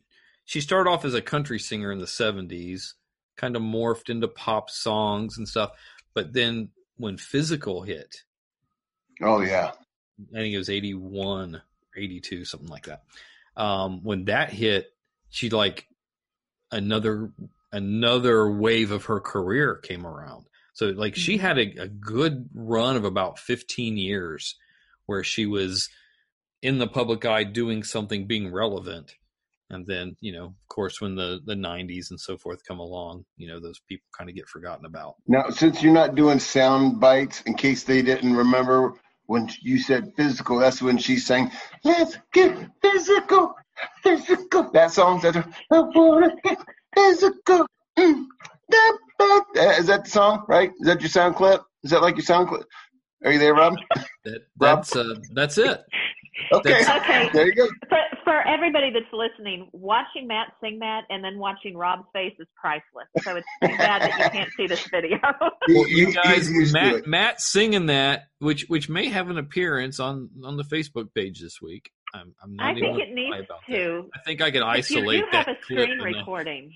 [0.45, 2.93] she started off as a country singer in the '70s,
[3.35, 5.71] kind of morphed into pop songs and stuff.
[6.13, 8.23] But then when Physical hit,
[9.21, 9.71] Oh yeah.
[10.33, 11.61] I think it was 81
[11.95, 13.03] 82, something like that.
[13.55, 14.93] Um, when that hit,
[15.29, 15.87] she like
[16.71, 17.31] another
[17.71, 20.45] another wave of her career came around.
[20.73, 24.55] So like she had a, a good run of about 15 years
[25.05, 25.89] where she was
[26.61, 29.15] in the public eye doing something being relevant.
[29.73, 33.25] And then, you know, of course, when the, the 90s and so forth come along,
[33.37, 35.15] you know, those people kind of get forgotten about.
[35.27, 38.93] Now, since you're not doing sound bites, in case they didn't remember
[39.25, 41.49] when you said physical, that's when she sang,
[41.83, 43.55] "Let's get physical,
[44.03, 45.21] physical." That song.
[45.21, 46.59] That's I wanna get
[46.95, 47.65] physical.
[47.97, 48.25] Mm,
[48.69, 48.79] da.
[49.19, 49.41] Uh,
[49.79, 50.43] Is that the song?
[50.47, 50.71] Right?
[50.81, 51.61] Is that your sound clip?
[51.83, 52.65] Is that like your sound clip?
[53.23, 53.75] Are you there, Rob?
[54.25, 55.81] That, that's, uh, that's it.
[56.51, 56.81] Okay.
[56.81, 57.29] Okay.
[57.33, 57.67] There you go.
[57.89, 62.47] For, for everybody that's listening, watching Matt sing that and then watching Rob's face is
[62.55, 63.07] priceless.
[63.21, 65.17] So it's too bad that you can't see this video.
[65.69, 67.07] Well, you guys, he's used to Matt.
[67.07, 71.61] Matt singing that, which which may have an appearance on on the Facebook page this
[71.61, 71.89] week.
[72.13, 73.73] I'm, I'm not I even think gonna it needs lie about that.
[73.75, 74.09] to.
[74.13, 76.05] I think I can But you isolate do have that a clip screen enough.
[76.19, 76.73] recording.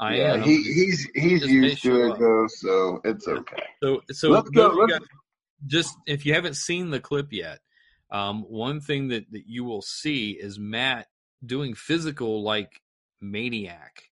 [0.00, 0.42] I yeah, am.
[0.42, 2.18] he, he's he's Just used to it up.
[2.18, 3.62] though, so it's okay.
[3.82, 5.08] So so Let's go, let's- guys-
[5.66, 7.58] just if you haven't seen the clip yet,
[8.10, 11.06] um, one thing that that you will see is Matt
[11.44, 12.80] doing physical like
[13.20, 14.04] maniac,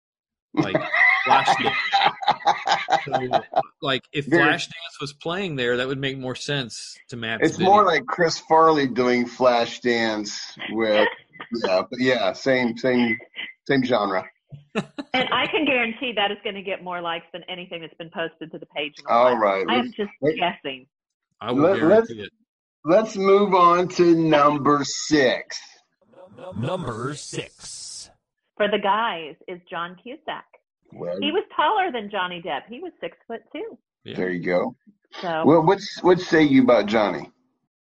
[0.55, 0.77] like
[1.27, 1.75] Flashdance.
[3.05, 3.41] So,
[3.83, 7.41] like if Very- Flashdance was playing there, that would make more sense to Matt.
[7.43, 7.73] It's video.
[7.73, 11.07] more like Chris Farley doing flash dance with
[11.65, 13.17] yeah, but yeah, same same
[13.69, 14.25] same genre.
[14.75, 18.11] And I can guarantee that is going to get more likes than anything that's been
[18.11, 18.95] posted to the page.
[18.99, 19.37] in a All while.
[19.37, 20.87] right, I am let's- just guessing.
[21.41, 22.31] I will Let- let's- guarantee it.
[22.89, 25.59] Let's move on to number six.
[26.57, 28.11] Number six.
[28.57, 30.45] For the guys is John Cusack.
[30.93, 32.63] Well, He was taller than Johnny Depp.
[32.69, 33.77] He was six foot two.
[34.05, 34.17] Yeah.
[34.17, 34.77] there you go.
[35.21, 37.29] So Well, what's what say you about Johnny?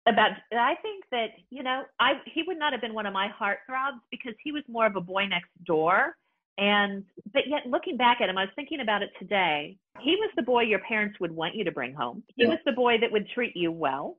[0.08, 3.28] about I think that you know I he would not have been one of my
[3.30, 6.16] heartthrobs because he was more of a boy next door.
[6.60, 9.78] And but yet looking back at him, I was thinking about it today.
[10.00, 12.22] He was the boy your parents would want you to bring home.
[12.36, 12.50] He Yeah.
[12.50, 14.18] was the boy that would treat you well.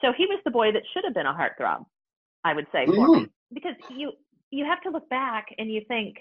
[0.00, 1.84] So he was the boy that should have been a heartthrob,
[2.44, 3.28] I would say for me.
[3.52, 4.12] Because you
[4.50, 6.16] you have to look back and you think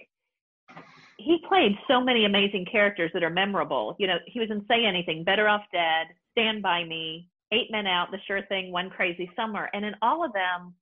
[1.18, 3.96] he played so many amazing characters that are memorable.
[4.00, 7.88] You know, he was in Say Anything, Better Off Dead, Stand By Me, Eight Men
[7.88, 9.70] Out, The Sure Thing, One Crazy Summer.
[9.74, 10.74] And in all of them,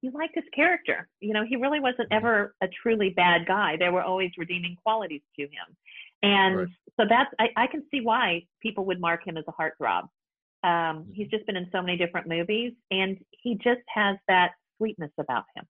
[0.00, 1.08] you liked his character.
[1.20, 2.26] You know, he really wasn't mm-hmm.
[2.26, 3.76] ever a truly bad guy.
[3.76, 5.76] There were always redeeming qualities to him.
[6.22, 6.68] And Right.
[6.96, 10.08] so that's, I, I can see why people would mark him as a heartthrob.
[10.64, 15.10] Um, he's just been in so many different movies and he just has that sweetness
[15.18, 15.66] about him.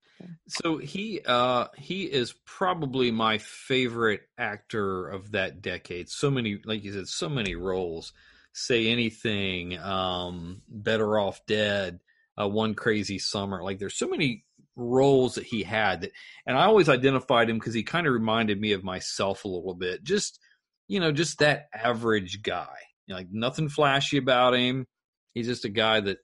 [0.47, 6.09] So he uh he is probably my favorite actor of that decade.
[6.09, 8.13] So many like you said, so many roles.
[8.55, 11.99] Say anything, um, better off dead,
[12.39, 13.63] uh, one crazy summer.
[13.63, 16.11] Like there's so many roles that he had that
[16.45, 19.73] and I always identified him because he kind of reminded me of myself a little
[19.73, 20.03] bit.
[20.03, 20.39] Just
[20.87, 22.77] you know, just that average guy.
[23.07, 24.85] You know, like nothing flashy about him.
[25.33, 26.17] He's just a guy that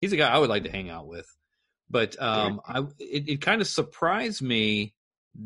[0.00, 1.26] he's a guy I would like to hang out with.
[1.90, 4.94] But um, I it, it kind of surprised me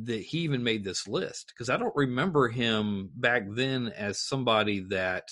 [0.05, 4.81] that he even made this list because I don't remember him back then as somebody
[4.91, 5.25] that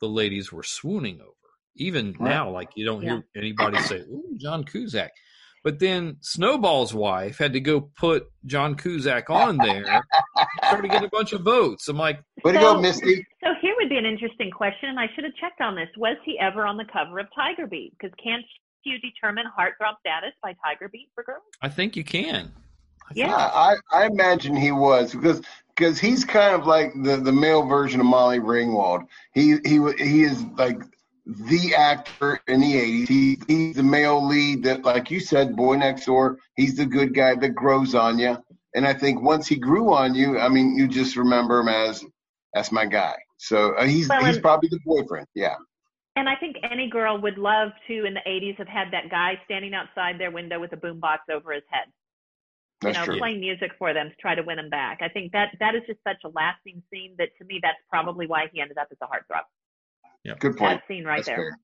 [0.00, 1.34] the ladies were swooning over.
[1.76, 2.30] Even Right.
[2.30, 5.12] now, like you don't hear anybody say, "Ooh, John Cusack."
[5.62, 10.02] But then Snowball's wife had to go put John Cusack on there,
[10.64, 11.86] started getting a bunch of votes.
[11.88, 13.26] I'm like, Way to So- go, Misty.
[13.44, 15.88] So here would be an interesting question, and I should have checked on this.
[15.98, 17.92] Was he ever on the cover of Tiger Beat?
[17.98, 18.44] Because can't
[18.84, 21.42] you determine heartthrob status by Tiger Beat for girls?
[21.60, 22.50] I think you can.
[23.04, 23.34] I Yeah.
[23.34, 25.42] I, I imagine he was because
[25.76, 29.06] because he's kind of like the, the male version of Molly Ringwald.
[29.34, 30.80] He he wa- he is like
[31.30, 33.08] the actor in the '80s.
[33.08, 36.38] He he's the male lead that, like you said, boy next door.
[36.56, 38.36] He's the good guy that grows on you.
[38.74, 42.04] And I think once he grew on you, I mean, you just remember him as
[42.54, 43.14] that's my guy.
[43.38, 45.26] So uh, he's Well, he's probably the boyfriend.
[45.34, 45.56] Yeah,
[46.16, 49.40] And I think any girl would love to, in the 80s, have had that guy
[49.44, 51.86] standing outside their window with a boombox over his head.
[52.80, 53.18] that's you know, true.
[53.18, 55.00] playing music for them to try to win them back.
[55.02, 58.26] I think that that is just such a lasting scene that to me, that's probably
[58.26, 59.42] why he ended up as a heartthrob.
[60.38, 60.80] Good point.
[60.80, 61.36] That scene right That's there.
[61.36, 61.58] fair.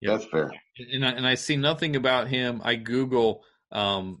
[0.00, 0.10] Yeah.
[0.16, 0.50] That's fair.
[0.92, 2.60] and I, and I see nothing about him.
[2.64, 3.42] I Google
[3.72, 4.20] um,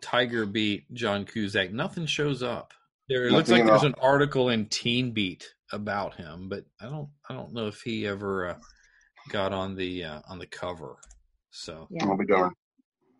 [0.00, 1.72] Tiger Beat John Cusack.
[1.72, 2.72] Nothing shows up.
[3.08, 3.86] There it looks like there's all.
[3.86, 8.06] an article in Teen Beat about him, but I don't I don't know if he
[8.06, 8.58] ever uh,
[9.30, 10.96] got on the uh, on the cover.
[11.50, 12.04] So Yeah.
[12.06, 12.52] I'll be darned.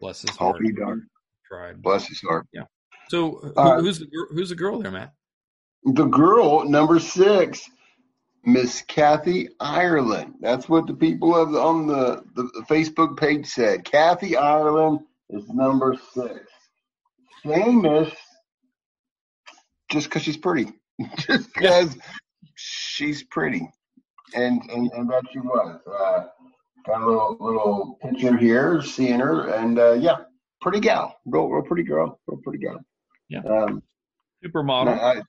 [0.01, 0.57] bless his heart.
[0.57, 1.03] I'll be darned.
[1.47, 1.81] Tried.
[1.83, 2.47] Bless his heart.
[2.53, 2.65] Yeah.
[3.09, 5.15] So who, Uh, who's the who's the girl there, Matt?
[5.85, 7.63] The girl, number six,
[8.45, 10.35] Miss Kathy Ireland.
[10.41, 13.85] That's what the people of the, on the, the, the Facebook page said.
[13.85, 16.41] Kathy Ireland is number six.
[17.43, 18.13] Famous
[19.91, 20.73] just because she's pretty.
[21.19, 21.97] just because
[22.55, 23.69] she's pretty.
[24.35, 25.81] And, and, and that she was.
[25.87, 26.27] Uh,
[26.87, 29.49] got a little, little picture here, seeing her.
[29.49, 30.17] And uh, yeah,
[30.61, 31.17] pretty gal.
[31.27, 32.19] Real, real pretty girl.
[32.27, 32.81] Real pretty gal.
[33.29, 33.41] Yeah.
[33.41, 33.83] Um,
[34.45, 34.99] Supermodel.
[34.99, 35.23] I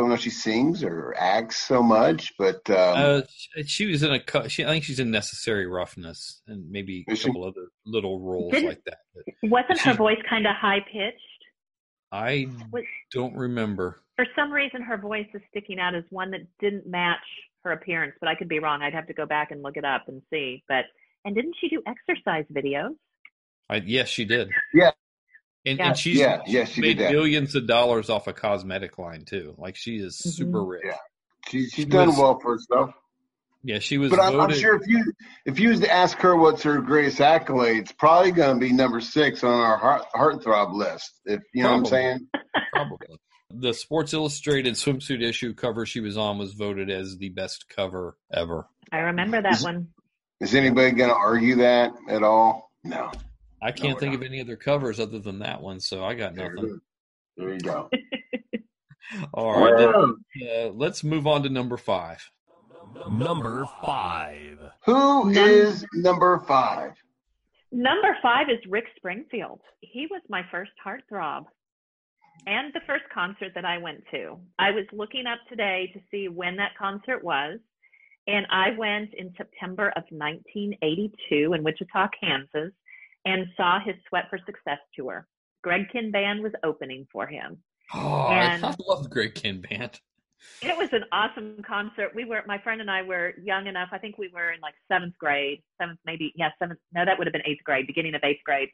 [0.00, 4.02] don't know if she sings or acts so much, but um, Uh, she, she was
[4.02, 4.20] in a.
[4.20, 7.26] cou- She, I think she's in Necessary Roughness and maybe a Is she?
[7.28, 8.98] couple other little roles like that.
[9.14, 11.18] But Wasn't her voice kind of high pitched?
[12.12, 14.00] I Was- don't remember.
[14.16, 17.18] For some reason, her voice is sticking out as one that didn't match
[17.64, 18.82] her appearance, but I could be wrong.
[18.82, 20.62] I'd have to go back and look it up and see.
[20.68, 20.84] But
[21.24, 22.94] and didn't she do exercise videos?
[23.68, 24.50] I yes, she did.
[24.72, 24.90] Yeah.
[25.66, 25.88] And, Yeah.
[25.88, 29.54] and she's Yeah, yeah, she made billions of dollars off a cosmetic line too.
[29.58, 30.32] Like she is Mhm.
[30.32, 30.82] super rich.
[30.86, 30.96] Yeah.
[31.48, 32.90] she, she's She done was- well for herself.
[33.66, 35.02] Yeah, she was But I'm, I'm sure if you
[35.46, 38.72] if you was to ask her what's her greatest accolade, it's probably going to be
[38.74, 41.10] number six on our heart heartthrob list.
[41.24, 42.28] If you know what I'm saying.
[42.74, 42.98] probably
[43.50, 48.18] the Sports Illustrated swimsuit issue cover she was on was voted as the best cover
[48.30, 48.66] ever.
[48.92, 49.88] I remember that Is- one.
[50.40, 52.70] Is anybody going to argue that at all?
[52.82, 53.12] No.
[53.64, 54.20] I can't we're think not.
[54.20, 56.80] of any other covers other than that one, so I got There, nothing.
[57.38, 57.88] there you go.
[59.32, 62.22] All right, then, uh, let's move on to number five.
[63.10, 64.58] Number five.
[64.84, 66.92] Who is number five?
[67.72, 69.60] Number five is Rick Springfield.
[69.80, 71.44] He was my first heartthrob
[72.46, 74.38] and the first concert that I went to.
[74.58, 77.58] I was looking up today to see when that concert was,
[78.26, 82.72] and I went in September of 1982 in Wichita, Kansas,
[83.24, 85.26] and saw his Sweat for Success tour.
[85.62, 87.58] Greg Kihn Band was opening for him.
[87.92, 90.00] Oh, And- I love Greg Great Kihn Band.
[90.60, 92.14] It was an awesome concert.
[92.14, 93.88] We were, my friend and I were young enough.
[93.92, 96.80] I think we were in like seventh grade, seventh, maybe, yeah, seventh.
[96.94, 98.68] No, that would have been eighth grade, beginning of eighth grade.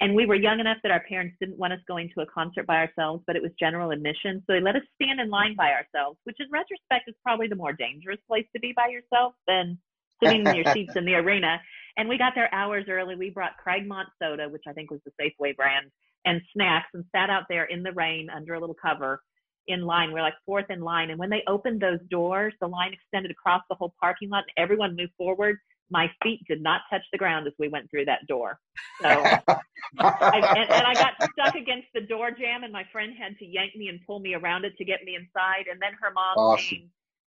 [0.00, 2.66] And we were young enough that our parents didn't want us going to a concert
[2.66, 4.42] by ourselves, but it was general admission.
[4.46, 7.54] So they let us stand in line by ourselves, which in retrospect is probably the
[7.54, 9.78] more dangerous place to be by yourself than
[10.22, 11.60] sitting in your seats in the arena.
[11.96, 13.16] And we got there hours early.
[13.16, 15.90] We brought Cragmont soda, which I think was the Safeway brand,
[16.24, 19.22] and snacks and sat out there in the rain under a little cover
[19.68, 20.12] in line.
[20.12, 21.10] We're like fourth in line.
[21.10, 24.64] And when they opened those doors, the line extended across the whole parking lot and
[24.64, 25.58] everyone moved forward.
[25.90, 28.58] My feet did not touch the ground as we went through that door.
[29.02, 29.60] So, I,
[29.98, 33.76] and, and I got stuck against the door jamb, and my friend had to yank
[33.76, 35.66] me and pull me around it to get me inside.
[35.70, 36.64] And then her mom Awesome.
[36.64, 36.90] came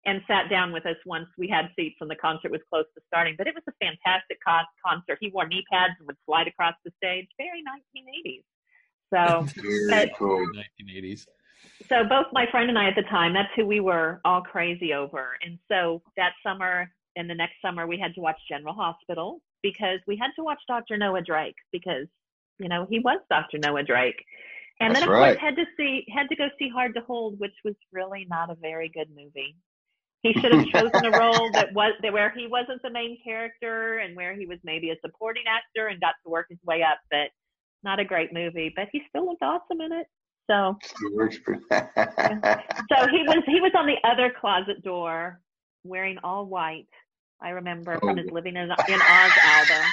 [0.07, 3.01] and sat down with us once we had seats and the concert was close to
[3.07, 3.35] starting.
[3.37, 5.17] But it was a fantastic co- concert.
[5.19, 7.27] He wore knee pads and would slide across the stage.
[7.37, 8.43] Very 1980s.
[9.13, 9.45] So
[9.89, 10.47] Very cool.
[10.81, 11.25] 1980s.
[11.89, 14.93] so both my friend and I at the time, that's who we were all crazy
[14.93, 15.37] over.
[15.43, 19.99] And so that summer and the next summer we had to watch General Hospital because
[20.07, 20.97] we had to watch Dr.
[20.97, 22.07] Noah Drake because,
[22.59, 23.57] you know, he was Dr.
[23.57, 24.23] Noah Drake.
[24.79, 25.37] And That's then of right.
[25.37, 28.49] course had to see had to go see Hard to Hold, which was really not
[28.49, 29.55] a very good movie.
[30.23, 33.99] He should have chosen a role that was that where he wasn't the main character
[33.99, 36.99] and where he was maybe a supporting actor and got to work his way up.
[37.11, 37.29] But
[37.83, 40.07] not a great movie, but he still looked awesome in it.
[40.49, 45.41] So Still works for so he was he was on the other closet door
[45.83, 46.87] wearing all white.
[47.41, 49.85] I remember from oh, his Living in, in Oz album.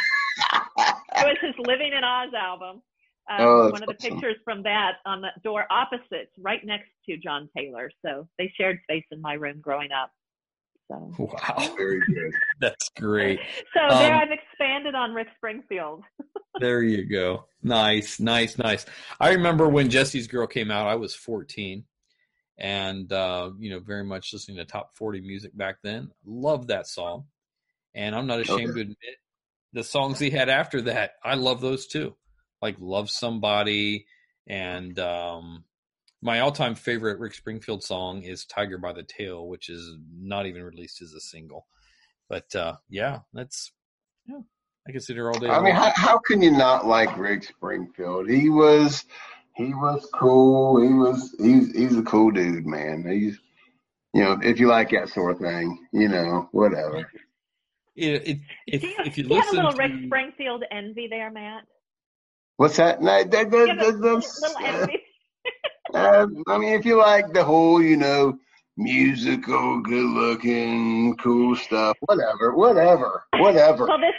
[1.17, 2.83] It was his Living in Oz album.
[3.31, 4.11] Um, Oh, that's one of the awesome.
[4.21, 7.91] pictures from that on the door opposite, right next to John Taylor.
[8.05, 10.11] So they shared space in my room growing up.
[10.91, 12.33] So, Wow, Very good.
[12.61, 13.41] that's great.
[13.73, 16.03] so there Um, I've expanded on Rick Springfield.
[16.61, 17.47] There you go.
[17.65, 18.87] Nice, nice, nice.
[19.19, 21.85] I remember when Jesse's Girl came out, I was 14
[22.59, 26.13] and, uh, you know, very much listening to top 40 music back then.
[26.25, 27.25] Loved that song.
[27.93, 28.73] And I'm not ashamed Okay.
[28.75, 29.17] to admit
[29.73, 32.15] the songs he had after that, I love those too.
[32.65, 34.07] Like Love Somebody
[34.49, 35.65] and, um,
[36.23, 40.63] my all-time favorite Rick Springfield song is "Tiger by the Tail," which is not even
[40.63, 41.67] released as a single.
[42.31, 43.73] But uh, yeah, that's
[44.27, 44.41] yeah,
[44.89, 45.49] I consider all day.
[45.49, 48.31] I mean, how, how can you not like Rick Springfield?
[48.31, 49.05] He was,
[49.55, 50.81] he was cool.
[50.81, 53.05] He was, he's, he's a cool dude, man.
[53.07, 53.39] He's,
[54.15, 57.07] you know, if you like that sort of thing, you know, whatever.
[57.97, 60.65] it, it, if, do you, if you do you have a little to, Rick Springfield
[60.71, 61.65] envy there, Matt?
[62.57, 63.03] What's that?
[63.03, 65.03] No, that, that, Do you have a that, little, that's, little envy?
[65.95, 68.39] uh, I mean, if you like the whole, you know,
[68.77, 73.87] musical, good-looking, cool stuff, whatever, whatever, whatever.
[73.87, 74.15] Well, this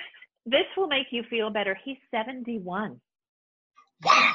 [0.46, 1.78] this will make you feel better.
[1.84, 3.00] He's 71.
[4.04, 4.34] Wow,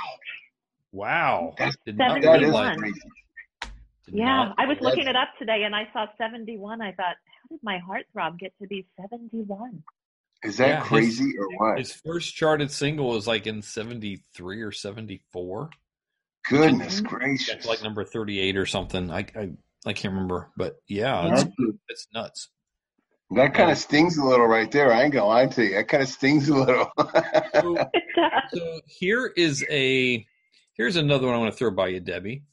[0.92, 3.01] wow, That's- did not that is crazy.
[4.12, 6.82] Yeah, I was looking it up today and I saw 71.
[6.82, 9.82] I thought, how did my heartthrob get to be 71?
[10.43, 11.78] Is that Yeah, his- crazy or what?
[11.78, 15.70] His first charted single was like in '73 or '74.
[16.49, 17.49] Goodness gracious!
[17.49, 19.11] That's like number 38 or something.
[19.11, 19.51] I I,
[19.86, 21.45] I can't remember, but yeah, it's,
[21.88, 22.49] it's nuts.
[23.32, 24.91] that kind of stings a little right there.
[24.93, 25.74] I ain't gonna lie to you.
[25.74, 26.91] That kind of stings a little.
[26.97, 28.43] So, It does.
[28.53, 30.26] so here is a
[30.72, 32.45] here's another one I want to throw by you, Debbie.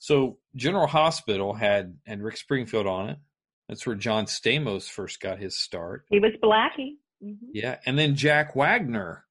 [0.00, 3.18] So General Hospital had had Rick Springfield on it.
[3.68, 6.04] That's where John Stamos first got his start.
[6.10, 6.96] He was Blackie.
[7.20, 9.24] Hmm Yeah, and then Jack Wagner,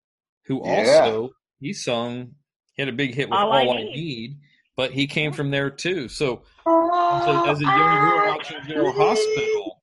[0.46, 0.78] who Yeah.
[0.78, 2.36] also he sung,
[2.76, 3.96] he had a big hit with All All, I I, Need.
[3.96, 4.38] Need.
[4.76, 6.08] but he came from there too.
[6.08, 9.82] So, so as a young girl watching General Hospital,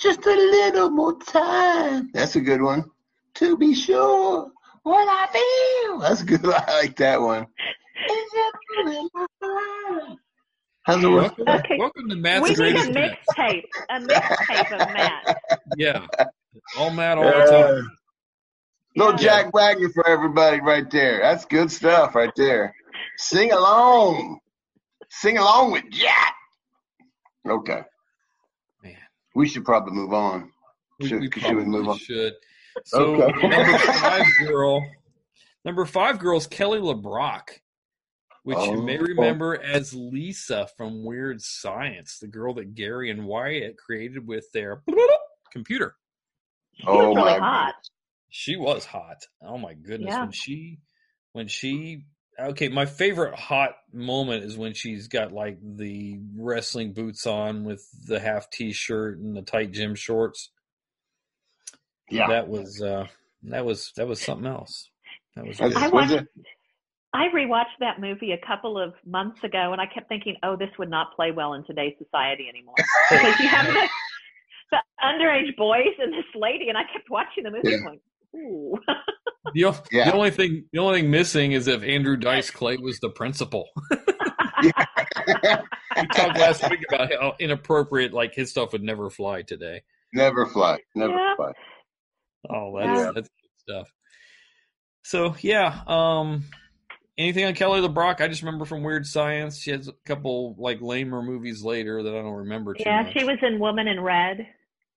[0.00, 2.10] Just a little more time.
[2.12, 2.84] That's a good one.
[3.36, 4.50] To be sure
[4.82, 5.98] what I feel.
[6.00, 6.44] That's good.
[6.46, 7.46] I like that one.
[10.82, 11.38] How's it work?
[11.38, 11.78] welcome, Okay.
[11.78, 15.36] welcome to Matt's We need a mixtape, a mixtape of Matt.
[15.76, 16.06] Yeah,
[16.78, 17.90] all Matt all the time.
[18.96, 19.42] Little Yeah.
[19.42, 21.20] Jack Wagner for everybody right there.
[21.20, 22.74] That's good stuff right there.
[23.18, 24.38] Sing along.
[25.10, 26.34] Sing along with Jack.
[27.48, 27.82] Okay.
[28.82, 28.96] Man.
[29.34, 30.50] We should probably move on.
[31.00, 31.98] We, Should- we should we move on?
[31.98, 32.34] should.
[32.84, 33.48] So Okay.
[33.48, 34.84] number five girl,
[35.64, 37.48] number five girl's Kelly LeBrock,
[38.44, 39.02] which you may Oh.
[39.02, 44.82] remember as Lisa from Weird Science, the girl that Gary and Wyatt created with their
[45.52, 45.96] computer.
[46.76, 47.74] She Oh, was really my hot.
[48.30, 49.24] She was hot.
[49.42, 50.22] Oh my goodness, Yeah.
[50.22, 50.78] when she,
[51.32, 52.04] when she.
[52.38, 57.86] Okay, my favorite hot moment is when she's got like the wrestling boots on with
[58.08, 60.50] the half t-shirt and the tight gym shorts.
[62.10, 62.26] Yeah.
[62.28, 63.06] that was uh
[63.44, 64.90] that was that was something else
[65.36, 65.74] that was I good.
[65.82, 66.26] was watched-
[67.14, 70.70] I rewatched that movie a couple of months ago, and I kept thinking, "Oh, this
[70.80, 72.74] would not play well in today's society anymore."
[73.08, 73.88] Because you have the,
[74.70, 77.78] the underage boys and this lady, and I kept watching the movie, Yeah.
[77.84, 78.00] going,
[78.36, 78.74] "Ooh."
[79.54, 80.06] the, o- Yeah.
[80.10, 83.68] the only thing the only thing missing is if andrew dice clay was the principal
[84.62, 84.72] we
[86.14, 90.78] talked last week about how inappropriate like his stuff would never fly today Never fly.
[90.94, 91.34] Never Yeah.
[91.36, 91.52] fly.
[92.50, 93.10] oh that's Yeah.
[93.14, 93.88] that's good stuff
[95.02, 96.44] so yeah um
[97.18, 100.80] anything on kelly lebrock i just remember from weird science she has a couple like
[100.80, 103.12] lamer movies later that i don't remember too yeah, much.
[103.16, 104.46] she was in Woman in Red.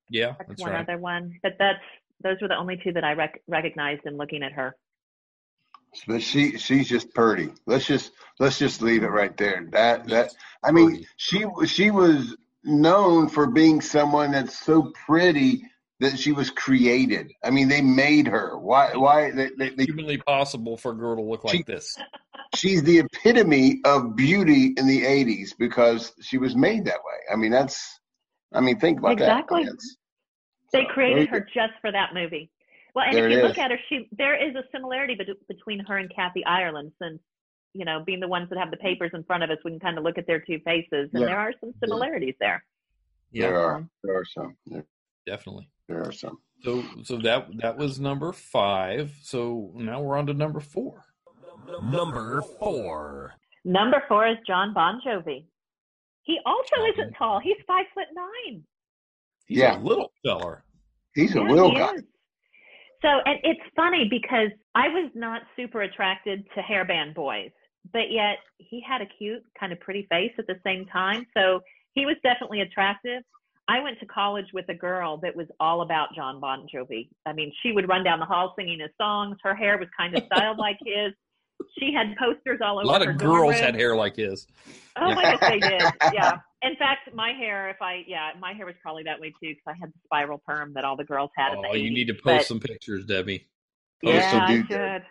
[0.09, 1.79] yeah That's, that's one right other one, but that's
[2.23, 4.75] those were the only two that I rec- recognized in looking at her.
[6.07, 7.49] But she she's just pretty.
[7.65, 9.67] Let's just let's just leave it right there.
[9.71, 10.31] That that
[10.63, 11.07] I mean Pretty.
[11.17, 15.63] she she was known for being someone that's so pretty
[15.99, 17.31] that she was created.
[17.43, 18.57] I mean they made her.
[18.57, 21.95] Why why they, they, they humanly possible for a girl to look like She- this
[22.55, 27.19] she's the epitome of beauty in the 80s because she was made that way.
[27.31, 27.99] I mean that's
[28.53, 29.63] I mean think about Exactly.
[29.63, 29.71] that.
[29.71, 29.97] That's-
[30.71, 32.49] They created her just for that movie.
[32.95, 33.63] Well, and There if you look is.
[33.63, 37.19] at her, she there is a similarity bet- between her and Kathy Ireland, since
[37.73, 39.79] you know, being the ones that have the papers in front of us, we can
[39.79, 41.27] kind of look at their two faces, and Yeah.
[41.27, 42.63] there are some similarities there.
[43.31, 44.57] yeah There are there are some.
[44.65, 44.85] There,
[45.27, 46.37] definitely there are some.
[46.63, 49.11] So so that that was number five.
[49.21, 51.03] So now we're on to number four.
[51.83, 53.33] Number four.
[53.65, 55.45] Number four is John Bon Jovi.
[56.23, 56.89] He also John.
[56.93, 57.39] isn't tall.
[57.39, 58.63] He's five foot nine.
[59.45, 59.77] He's Yeah.
[59.77, 60.63] a little feller.
[61.13, 61.93] He's a Yeah, little he guy.
[61.95, 62.03] is.
[63.01, 67.51] So, and it's funny because I was not super attracted to hairband boys,
[67.93, 71.25] but yet he had a cute, kind of pretty face at the same time.
[71.35, 71.61] So
[71.93, 73.21] he was definitely attractive.
[73.69, 77.09] I went to college with a girl that was all about John Bon Jovi.
[77.25, 79.37] I mean, she would run down the hall singing his songs.
[79.43, 81.11] Her hair was kind of styled like his.
[81.79, 82.83] She had posters all over.
[82.83, 83.63] A lot her of girls room.
[83.63, 84.47] had hair like his.
[84.95, 85.81] Oh my gosh, they did.
[86.13, 86.37] Yeah.
[86.63, 89.63] In fact, my hair, if I, yeah, my hair was probably that way too because
[89.67, 91.93] I had the spiral perm that all the girls had in the Oh, you 80s,
[91.93, 93.47] need to post but- some pictures, Debbie.
[94.01, 95.03] yeah, still I do should.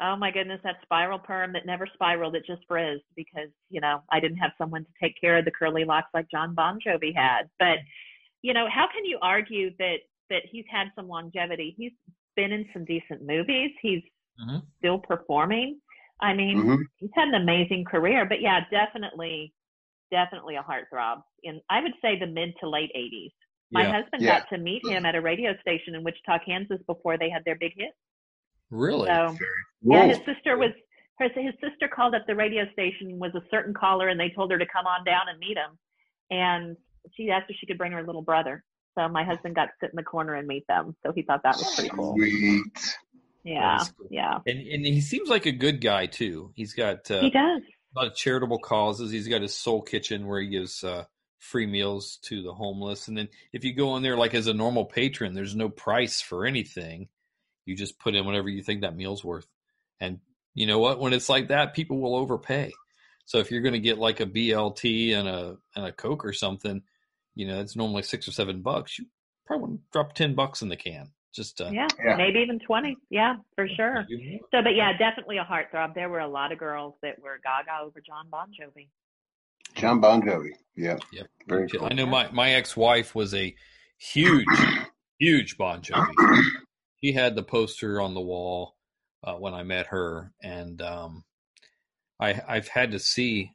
[0.00, 0.06] That.
[0.12, 4.02] Oh my goodness, that spiral perm that never spiraled, it just frizzed because, you know,
[4.10, 7.14] I didn't have someone to take care of the curly locks like John Bon Jovi
[7.14, 7.48] had.
[7.58, 7.78] But,
[8.42, 9.98] you know, how can you argue that
[10.30, 11.74] that he's had some longevity?
[11.76, 11.92] He's
[12.36, 13.72] been in some decent movies.
[13.82, 14.02] He's
[14.40, 14.62] Mhm.
[14.78, 15.80] still performing.
[16.20, 16.84] I mean, Mhm.
[16.98, 18.24] he's had an amazing career.
[18.24, 19.52] But yeah, definitely
[20.10, 23.32] definitely a heartthrob in I would say the mid to late eighties.
[23.72, 23.92] My Yeah.
[24.02, 24.40] husband Yeah.
[24.40, 27.54] got to meet him at a radio station in Wichita, Kansas before they had their
[27.54, 27.94] big hit.
[28.70, 29.08] Really?
[29.08, 29.36] So
[29.82, 30.70] yeah, his sister was
[31.18, 34.50] her his sister called up the radio station was a certain caller and they told
[34.50, 35.78] her to come on down and meet him.
[36.30, 36.76] And
[37.16, 38.64] she asked if she could bring her little brother.
[38.96, 40.96] So my husband got to sit in the corner and meet them.
[41.04, 42.14] So he thought that was pretty cool.
[42.16, 42.96] Sweet.
[43.44, 43.78] Yeah.
[43.98, 44.08] Cool.
[44.10, 44.38] Yeah.
[44.46, 46.52] And and he seems like a good guy too.
[46.54, 47.62] He's got uh, He does.
[47.96, 49.10] a lot of charitable causes.
[49.10, 51.04] He's got his soul kitchen where he gives uh,
[51.38, 53.08] free meals to the homeless.
[53.08, 56.20] And then if you go in there like as a normal patron, there's no price
[56.20, 57.08] for anything.
[57.70, 59.46] You just put in whatever you think that meal's worth.
[60.00, 60.18] And
[60.54, 60.98] you know what?
[60.98, 62.72] When it's like that, people will overpay.
[63.26, 66.32] So if you're going to get like a BLT and a and a Coke or
[66.32, 66.82] something,
[67.36, 68.98] you know, it's normally six or seven bucks.
[68.98, 69.06] You
[69.46, 71.12] probably want to drop ten bucks in the can.
[71.32, 71.86] Just uh, Yeah.
[72.04, 72.16] Yeah.
[72.16, 72.96] Maybe even twenty.
[73.08, 74.04] Yeah, for sure.
[74.50, 75.94] So but yeah, definitely a heartthrob.
[75.94, 78.88] There were a lot of girls that were gaga over John Bon Jovi.
[79.76, 80.50] John Bon Jovi.
[80.76, 80.98] Yeah.
[81.12, 81.26] Yep.
[81.46, 81.86] Very cool.
[81.88, 83.54] I know my, my ex wife was a
[83.98, 84.46] huge,
[85.18, 86.42] huge Bon Jovi.
[87.02, 88.76] She had the poster on the wall
[89.24, 91.24] uh, when I met her, and um,
[92.20, 93.52] I I've had to see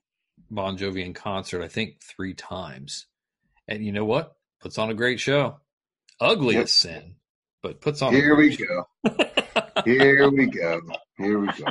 [0.49, 1.61] Bon Jovi in concert.
[1.61, 3.07] I think three times,
[3.67, 4.35] and you know what?
[4.61, 5.59] Puts on a great show.
[6.19, 7.15] Ugly as sin,
[7.61, 8.13] but puts on.
[8.13, 8.87] a Here we show.
[9.03, 9.15] go.
[9.85, 10.81] Here we go.
[11.17, 11.65] Here we go.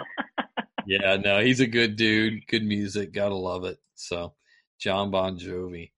[0.87, 2.47] Yeah, no, he's a good dude.
[2.47, 3.79] Good music, gotta love it.
[3.95, 4.35] So,
[4.79, 5.91] John Bon Jovi.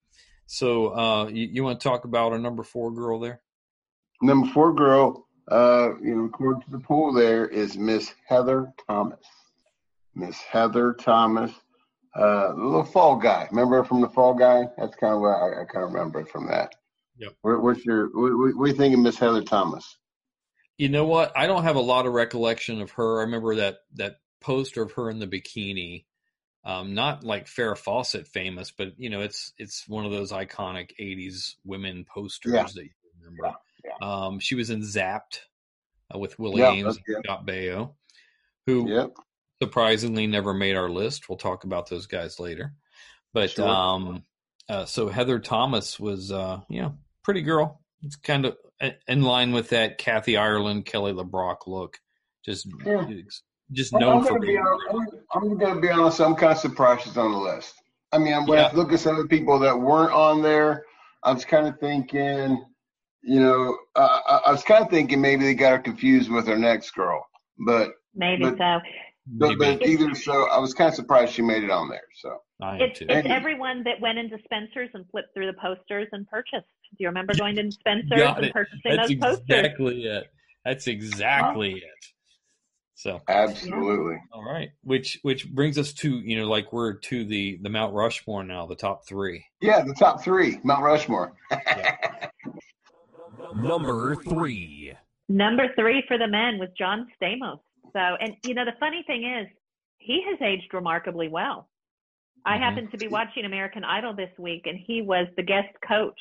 [0.46, 3.40] So, uh, you, you want to talk about our number four girl there?
[4.22, 9.24] Number four girl, uh, you know, according to the poll, there is Miss Heather Thomas.
[10.14, 11.52] Miss Heather Thomas,
[12.14, 13.46] uh, the little fall guy.
[13.50, 14.64] Remember from the fall guy?
[14.78, 16.74] That's kind of where I, I kind of remember it from that.
[17.18, 17.32] Yep.
[17.42, 19.98] What, what's your, what, what, you think of Miss Heather Thomas?
[20.78, 21.32] You know what?
[21.36, 23.20] I don't have a lot of recollection of her.
[23.20, 26.04] I remember that that poster of her in the bikini.
[26.64, 30.90] Um, not like Farrah Fawcett famous, but you know, it's it's one of those iconic
[31.00, 32.64] '80s women posters Yeah.
[32.64, 33.56] that you remember.
[33.86, 35.40] Yeah, Um, she was in Zapped
[36.14, 37.24] uh, with Willie Yeah, Aames and.
[37.24, 37.94] Scott Baio,
[38.66, 39.12] who Yep.
[39.62, 41.28] surprisingly never made our list.
[41.28, 42.74] We'll talk about those guys later.
[43.32, 43.68] But Sure.
[43.68, 44.24] um,
[44.68, 46.90] uh, so Heather Thomas was, uh, yeah,
[47.22, 47.80] pretty girl.
[48.02, 48.56] It's kind of
[49.08, 51.98] in line with that Kathy Ireland, Kelly LeBrock look.
[52.44, 53.06] Just, Yeah.
[53.72, 54.58] just I'm known gonna for be being.
[54.58, 56.20] honest, I'm, I'm gonna be honest.
[56.20, 57.74] I'm kind of surprised she's on the list.
[58.12, 58.66] I mean, when Yeah.
[58.66, 60.84] I look at some of the people that weren't on there,
[61.22, 62.64] I was kind of thinking,
[63.26, 66.46] you know, uh, I, I was kind of thinking maybe they got her confused with
[66.46, 67.26] her next girl,
[67.66, 68.80] but Maybe But- so.
[69.26, 72.00] but, but either so, I was kind of surprised she made it on there.
[72.22, 73.06] So I It's, too.
[73.08, 76.64] it's everyone that went into Spencer's and flipped through the posters and purchased.
[76.92, 78.52] Do you remember going to Spencer's and it.
[78.54, 79.40] purchasing That's those posters?
[79.48, 80.24] exactly it.
[80.64, 81.82] That's exactly it.
[82.98, 87.58] So, absolutely, all right, which which brings us to you know like we're to the
[87.60, 89.44] the Mount Rushmore now, the top three.
[89.60, 91.34] yeah, the top three, Mount Rushmore.
[93.54, 94.92] Number three.
[95.28, 97.60] Number three for the men was John Stamos.
[97.92, 99.46] So, and you know, the funny thing is,
[99.98, 101.68] he has aged remarkably well.
[102.44, 102.60] I Mhm.
[102.60, 106.20] happened to be watching American Idol this week, and he was the guest coach.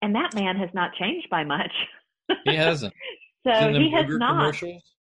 [0.00, 1.72] And that man has not changed by much.
[2.44, 2.94] He hasn't.
[3.44, 4.62] so He's in them he has not.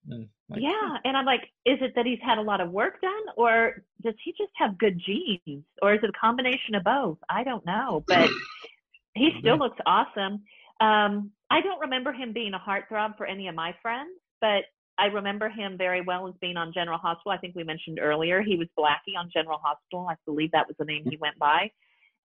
[0.09, 3.01] And, like, Yeah, and I'm like, is it that he's had a lot of work
[3.01, 7.17] done, or does he just have good genes, or is it a combination of both?
[7.29, 8.29] I don't know, but
[9.15, 10.43] he still looks awesome.
[10.79, 14.11] Um, I don't remember him being a heartthrob for any of my friends,
[14.41, 14.63] but
[14.99, 17.31] I remember him very well as being on General Hospital.
[17.31, 20.07] I think we mentioned earlier he was Blackie on General Hospital.
[20.09, 21.71] I believe that was the name he went by.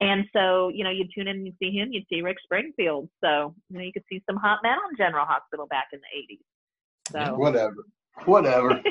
[0.01, 3.09] And so, you know, you'd tune in and you'd see him, you'd see Rick Springfield.
[3.23, 6.35] So, you know, you could see some hot men on General Hospital back in the
[6.35, 7.29] 80s.
[7.29, 7.77] So, Whatever,
[8.25, 8.83] whatever.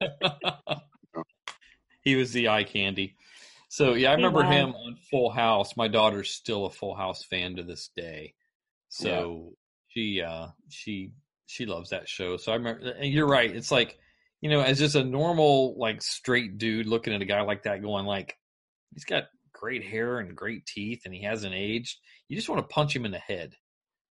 [2.00, 3.16] he was the eye candy.
[3.68, 5.76] So yeah, I remember him on Full House.
[5.76, 8.34] My daughter's still a Full House fan to this day.
[8.96, 9.52] So
[9.88, 11.10] she uh she
[11.46, 12.36] she loves that show.
[12.36, 13.54] So I remember and you're right.
[13.54, 13.98] It's like,
[14.40, 17.82] you know, as just a normal like straight dude looking at a guy like that
[17.82, 18.34] going like
[18.94, 21.98] he's got great hair and great teeth and he hasn't aged.
[22.28, 23.54] You just want to punch him in the head.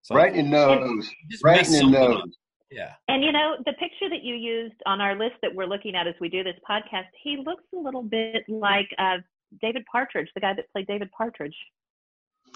[0.02, 1.10] It's like, Right in the nose.
[1.42, 2.16] Right in the nose.
[2.18, 2.24] up.
[2.70, 2.92] Yeah.
[3.08, 6.06] And you know, the picture that you used on our list that we're looking at
[6.06, 9.18] as we do this podcast, he looks a little bit like uh,
[9.62, 11.56] David Partridge, the guy that played David Partridge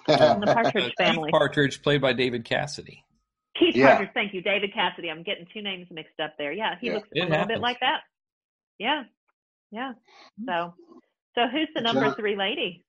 [0.08, 1.30] in the Partridge Uh, Keith family.
[1.30, 3.04] Partridge played by David Cassidy.
[3.58, 3.88] Keith Yeah.
[3.88, 5.10] Partridge, thank you, David Cassidy.
[5.10, 6.52] I'm getting two names mixed up there.
[6.52, 6.94] Yeah, he Yeah.
[6.94, 7.56] looks It a little happens.
[7.56, 8.00] bit like that.
[8.78, 9.02] Yeah,
[9.72, 9.92] yeah.
[10.46, 10.74] So,
[11.34, 12.84] so who's the number So- three lady?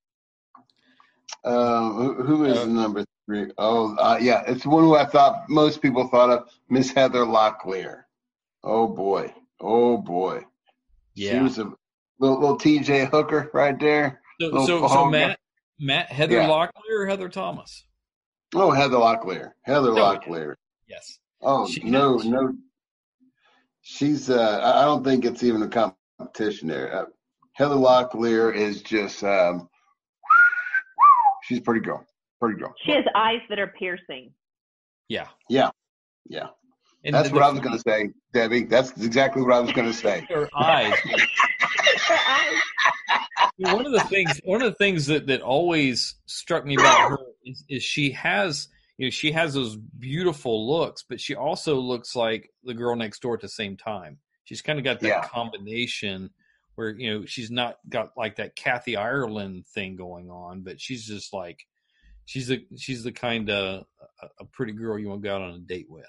[1.44, 3.52] Um, who, who is Uh, the number three?
[3.58, 7.26] Oh, uh, yeah, it's the one who I thought most people thought of, Miss Heather
[7.26, 8.04] Locklear.
[8.64, 10.44] Oh boy, oh boy.
[11.16, 11.32] Yeah.
[11.34, 11.72] She was a
[12.20, 14.22] little, little TJ Hooker right there.
[14.42, 15.40] So, so, so Matt,
[15.80, 16.48] Matt, Heather Yeah.
[16.50, 17.86] Locklear or Heather Thomas?
[18.56, 19.52] Oh, Heather Locklear.
[19.64, 20.02] Heather No.
[20.02, 20.56] Locklear.
[20.88, 21.20] Yes.
[21.42, 22.54] Oh She- no, no.
[23.82, 24.30] She's.
[24.30, 26.94] Uh, I I don't think it's even a competition there.
[26.94, 27.06] Uh,
[27.54, 29.24] Heather Locklear is just.
[29.24, 29.70] Um,
[31.44, 32.06] she's pretty girl.
[32.42, 32.74] Pretty girl.
[32.86, 34.34] She has eyes that are piercing.
[35.08, 35.28] Yeah.
[35.50, 35.72] Yeah,
[36.28, 36.48] yeah.
[37.04, 38.64] And That's the- what I was going to say, Debbie.
[38.64, 40.26] That's exactly what I was going to say.
[40.30, 40.94] Her eyes.
[43.64, 47.08] Her one of the things one of the things that that always struck me about
[47.08, 51.76] her is, is she has you know she has those beautiful looks but she also
[51.76, 55.08] looks like the girl next door at the same time she's kind of got that
[55.10, 55.22] Yeah.
[55.22, 56.30] combination
[56.76, 61.06] where you know she's not got like that kathy ireland thing going on but she's
[61.06, 61.66] just like
[62.26, 63.86] she's the she's the kind of
[64.22, 66.06] a, a pretty girl you want to go out on a date with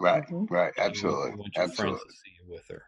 [0.00, 0.50] Right, Mhm.
[0.50, 0.72] right.
[0.78, 1.98] Absolutely, you want your absolutely.
[1.98, 2.82] friends to see you with her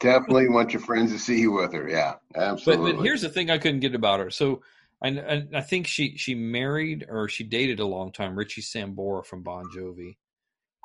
[0.00, 1.88] Definitely want your friends to see you with her.
[1.88, 2.92] Yeah, absolutely.
[2.92, 4.30] but here's the thing I couldn't get about her.
[4.30, 4.62] So
[5.02, 9.24] I, I, I think she she married or she dated a long time Richie Sambora
[9.26, 10.16] from Bon Jovi,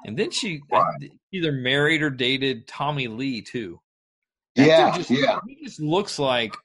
[0.05, 1.11] and then she uh, Right.
[1.31, 3.79] either married or dated Tommy Lee too.
[4.55, 5.39] That yeah, just, yeah.
[5.47, 6.55] He just looks like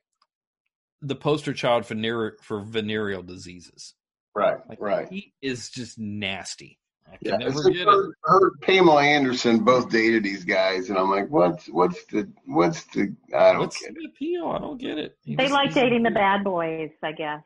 [1.02, 3.94] the poster child for venereal, for venereal diseases.
[4.34, 5.08] Right, Like right.
[5.10, 6.78] he is just nasty.
[7.12, 7.86] I can Yeah, never it's like it.
[7.88, 12.84] her, her Pamela Anderson both dated these guys, and I'm like, what's what's the what's
[12.84, 14.04] the I don't What's get it.
[14.14, 14.46] appeal?
[14.48, 15.16] I don't get it.
[15.22, 17.42] He They just- like dating the bad boys, I guess.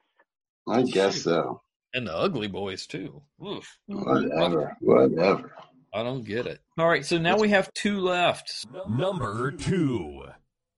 [0.69, 1.61] I guess so.
[1.95, 3.23] and the ugly boys too.
[3.47, 3.79] Oof.
[3.87, 5.53] Whatever, whatever.
[5.93, 6.59] I don't get it.
[6.77, 8.67] All right, so now we have two left.
[8.89, 10.25] Number two.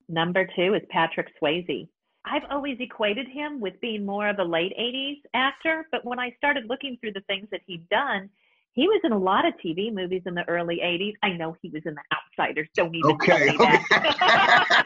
[0.09, 1.87] Number two is Patrick Swayze.
[2.23, 6.31] I've always equated him with being more of a late 80s actor, but when I
[6.37, 8.29] started looking through the things that he'd done,
[8.77, 11.13] he was in a lot of TV movies in the early 80s.
[11.23, 12.69] I know he was in The Outsiders.
[12.75, 13.83] Don't even Okay, tell me that.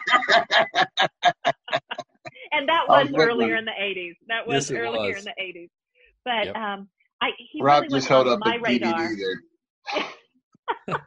[2.54, 4.16] and that was earlier in the 80s.
[4.30, 5.18] That was Yes, earlier was.
[5.18, 5.70] in the 80s.
[6.26, 6.56] But Yep.
[6.56, 6.88] um,
[7.22, 8.94] I he Rob really just wasn't held on up my radar.
[8.94, 9.42] DVD there.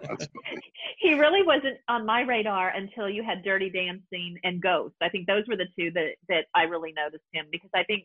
[1.00, 4.94] He really wasn't on my radar until you had Dirty Dancing and Ghost.
[5.02, 8.04] I think those were the two that that I really noticed him because I think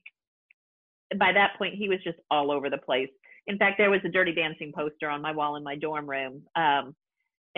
[1.17, 3.09] by that point he was just all over the place.
[3.49, 6.43] In fact, there was a Dirty Dancing poster on my wall in my dorm room
[6.55, 6.95] um,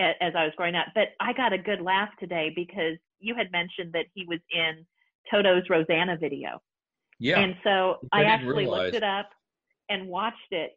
[0.00, 0.86] as I was growing up.
[0.94, 4.84] But I got a good laugh today because you had mentioned that he was in
[5.30, 6.60] Toto's Rosanna video.
[7.18, 7.40] Yeah.
[7.40, 8.84] And so I I actually realize.
[8.86, 9.28] looked it up
[9.90, 10.72] and watched it.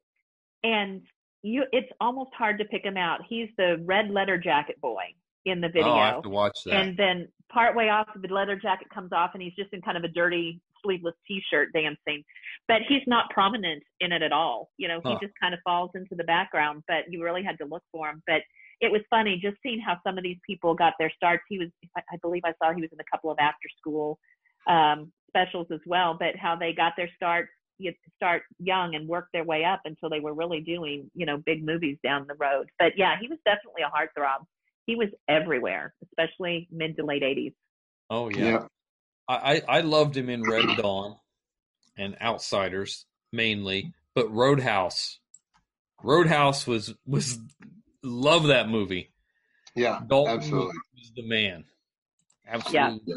[0.64, 1.02] And
[1.44, 3.22] you it's almost hard to pick him out.
[3.28, 5.04] He's the red letter jacket boy
[5.46, 5.90] in the video.
[5.90, 6.76] Oh, I have to watch that.
[6.76, 10.04] And then partway off, the leather jacket comes off, and he's just in kind of
[10.04, 12.24] a dirty sleeveless T-shirt dancing.
[12.68, 14.70] But he's not prominent in it at all.
[14.78, 15.20] You know, he Huh.
[15.22, 16.84] just kind of falls into the background.
[16.88, 18.22] But you really had to look for him.
[18.28, 18.42] But
[18.82, 21.44] it was funny just seeing how some of these people got their starts.
[21.50, 24.20] He was, I I believe, I saw he was in a couple of after-school
[24.68, 26.16] um, specials as well.
[26.18, 30.10] But how they got their starts, you start young and work their way up until
[30.10, 32.70] they were really doing, you know, big movies down the road.
[32.80, 34.46] But yeah, he was definitely a heartthrob
[34.86, 37.54] he was everywhere, especially mid to late 80s.
[38.10, 38.46] Oh yeah.
[38.46, 38.66] Yeah.
[39.28, 41.16] I, I I loved him in Red Dawn
[41.98, 45.20] and Outsiders mainly, but Roadhouse.
[46.04, 47.40] Roadhouse was was
[48.04, 49.12] love that movie.
[49.76, 50.74] Yeah, Dalton absolutely.
[50.96, 51.66] was the man.
[52.48, 53.16] Absolutely.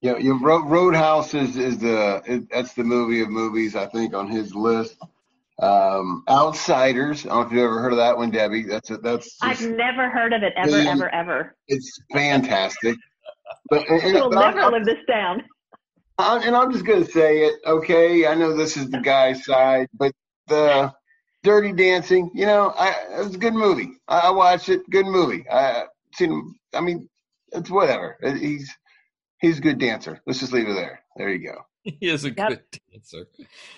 [0.00, 0.36] Yeah, yeah.
[0.40, 4.54] Ro- Roadhouse is is the it, that's the movie of movies I think on his
[4.54, 4.96] list.
[5.60, 7.26] Um, Outsiders.
[7.26, 8.62] I don't know if you've ever heard of that one, Debbie.
[8.64, 10.92] That's a, that's I've never heard of it ever, Yeah.
[10.92, 11.56] ever, ever.
[11.66, 12.96] it's fantastic.
[13.70, 15.42] But, and, We'll but I'm- never live this down.
[16.20, 17.54] I'm, and I'm just gonna say it.
[17.64, 20.12] Okay, I know this is the guy's side, but
[20.48, 20.92] the
[21.44, 23.90] Dirty Dancing, you know, I it was a good movie.
[24.08, 24.88] I, I watched it.
[24.90, 25.44] Good movie.
[25.48, 25.84] I
[26.14, 27.08] seen Him, I mean,
[27.52, 28.18] it's whatever.
[28.24, 28.74] Uh, he's
[29.40, 30.20] he's a good dancer.
[30.26, 31.00] Let's just leave it there.
[31.16, 31.58] There you go.
[32.00, 32.48] He is a Yep.
[32.48, 33.26] good dancer.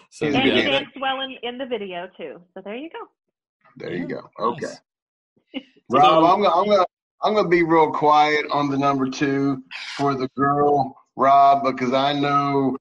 [0.09, 0.71] So And good he dancer.
[0.71, 2.41] danced well in, in the video too.
[2.55, 3.07] So there you go.
[3.77, 4.23] There you go.
[4.39, 4.65] Nice.
[4.65, 5.65] Okay.
[5.91, 6.87] Rob, um, I'm gonna, I'm gonna,
[7.23, 9.63] I'm gonna be real quiet on the number two
[9.97, 12.77] for the girl, Rob, because I know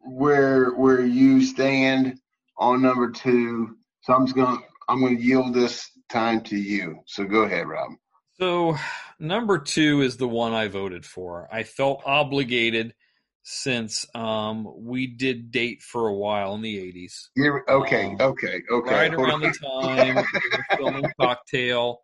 [0.00, 2.18] where where you stand
[2.58, 3.76] on number two.
[4.02, 4.58] So I'm just gonna,
[4.88, 7.00] I'm gonna yield this time to you.
[7.06, 7.90] So go ahead, Rob.
[8.38, 8.76] So
[9.18, 11.48] number two is the one I voted for.
[11.52, 12.94] I felt obligated
[13.42, 17.28] since um, we did date for a while in the '80s.
[17.36, 18.90] You're, okay, Um, okay, okay.
[18.90, 22.00] right around the time we were filming Cocktail,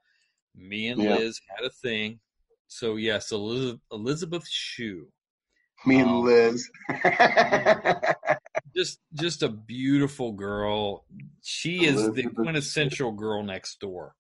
[0.55, 1.17] me and Yeah.
[1.17, 2.21] Liz had a thing.
[2.69, 5.09] So yes, Elizabeth, Elizabeth Shue,
[5.85, 6.71] Me and um, Liz.
[8.77, 11.05] just just a beautiful girl.
[11.43, 14.15] She is the quintessential girl next door.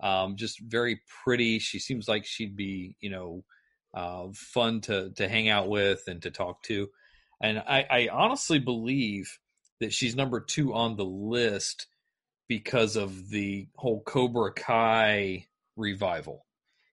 [0.00, 1.58] Um, just very pretty.
[1.58, 3.44] She seems like she'd be, you know,
[3.94, 6.88] uh, fun to to hang out with and to talk to.
[7.42, 9.38] And I, I honestly believe
[9.80, 11.86] that she's number two on the list
[12.48, 15.46] because of the whole Cobra Kai
[15.76, 16.44] revival.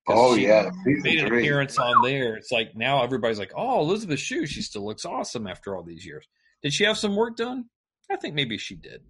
[0.06, 1.40] 'Cause oh she yeah, made an three.
[1.40, 2.36] appearance on there.
[2.36, 6.06] It's like now everybody's like, "Oh, Elizabeth Shue, she still looks awesome after all these
[6.06, 6.28] years."
[6.62, 7.70] Did she have some work done?
[8.12, 9.02] I think maybe she did,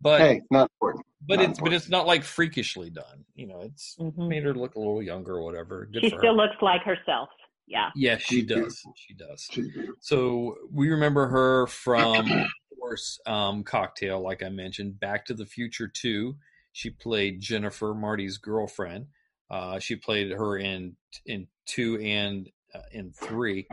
[0.00, 1.04] but Hey, not important.
[1.26, 3.24] but not it's but it's not like freakishly done.
[3.34, 4.28] You know, it's Mhm.
[4.28, 5.86] made her look a little younger or whatever.
[5.86, 6.32] Good She still her.
[6.32, 7.28] looks like herself.
[7.66, 7.90] Yeah.
[7.96, 8.56] Yes, she She's does.
[8.58, 8.94] beautiful.
[8.96, 9.48] She does.
[9.50, 9.96] She's beautiful.
[10.00, 12.46] So we remember her from, of
[12.78, 15.00] course, um, Cocktail, like I mentioned.
[15.00, 16.36] Back to the Future 2.
[16.70, 19.08] She played Jennifer, Marty's girlfriend.
[19.50, 23.66] Uh, she played her in in two and uh, in three,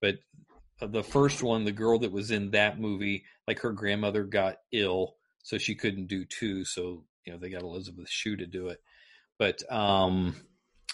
[0.00, 0.16] but
[0.80, 4.58] uh, the first one, the girl that was in that movie, like her grandmother got
[4.72, 6.64] ill, so she couldn't do two.
[6.64, 8.80] So you know they got Elizabeth Shue to do it.
[9.38, 10.36] But um,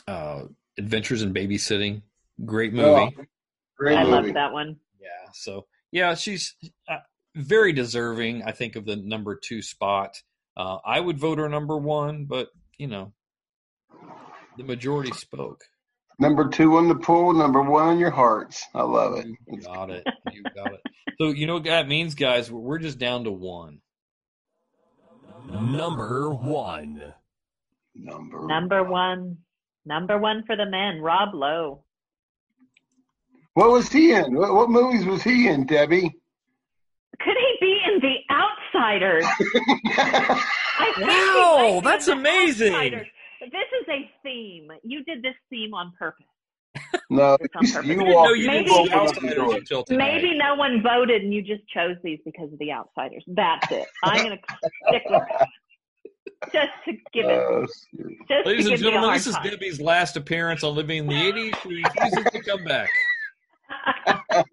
[0.06, 0.44] uh,
[0.78, 2.02] Adventures in Babysitting,
[2.44, 3.14] great movie.
[3.18, 3.24] Oh,
[3.76, 4.12] great I movie.
[4.12, 4.76] loved that one.
[5.00, 5.30] Yeah.
[5.34, 6.54] So yeah, she's
[6.88, 6.98] uh,
[7.34, 8.42] very deserving.
[8.44, 10.22] I think of the number two spot.
[10.56, 13.12] Uh, I would vote her number one, but you know,
[14.56, 15.62] the majority spoke.
[16.18, 18.64] Number two on the pool, number one on your hearts.
[18.74, 19.26] I love it.
[19.48, 20.06] You got it.
[20.30, 20.80] You got it.
[21.20, 22.50] So you know what that means, guys?
[22.50, 23.80] We're we're just down to one.
[25.46, 27.12] Number one.
[27.94, 29.38] Number Number one.
[29.84, 31.82] Number one for the men, Rob Lowe.
[33.54, 34.34] What was he in?
[34.34, 36.14] What, what movies was he in, Debbie?
[37.20, 39.24] Could he be in The Outsiders?
[40.78, 42.74] I Wow, that's amazing.
[42.74, 43.08] Outsiders.
[43.40, 44.68] This is a theme.
[44.82, 46.26] You did this theme on purpose.
[47.10, 47.74] no, on you, purpose.
[47.74, 49.54] you I didn't walked you Maybe- didn't you see the Outsiders door.
[49.56, 50.14] until tonight.
[50.22, 53.24] Maybe no one voted and you just chose these because of The Outsiders.
[53.28, 53.86] That's it.
[54.02, 54.42] I'm going to
[54.88, 55.48] stick with that.
[56.52, 57.66] Just to give it, Uh,
[58.28, 59.50] just Ladies to and give me a gentlemen, hard this is time.
[59.50, 61.54] Debbie's last appearance on Living in the 80s.
[61.62, 62.90] She refuses to come back.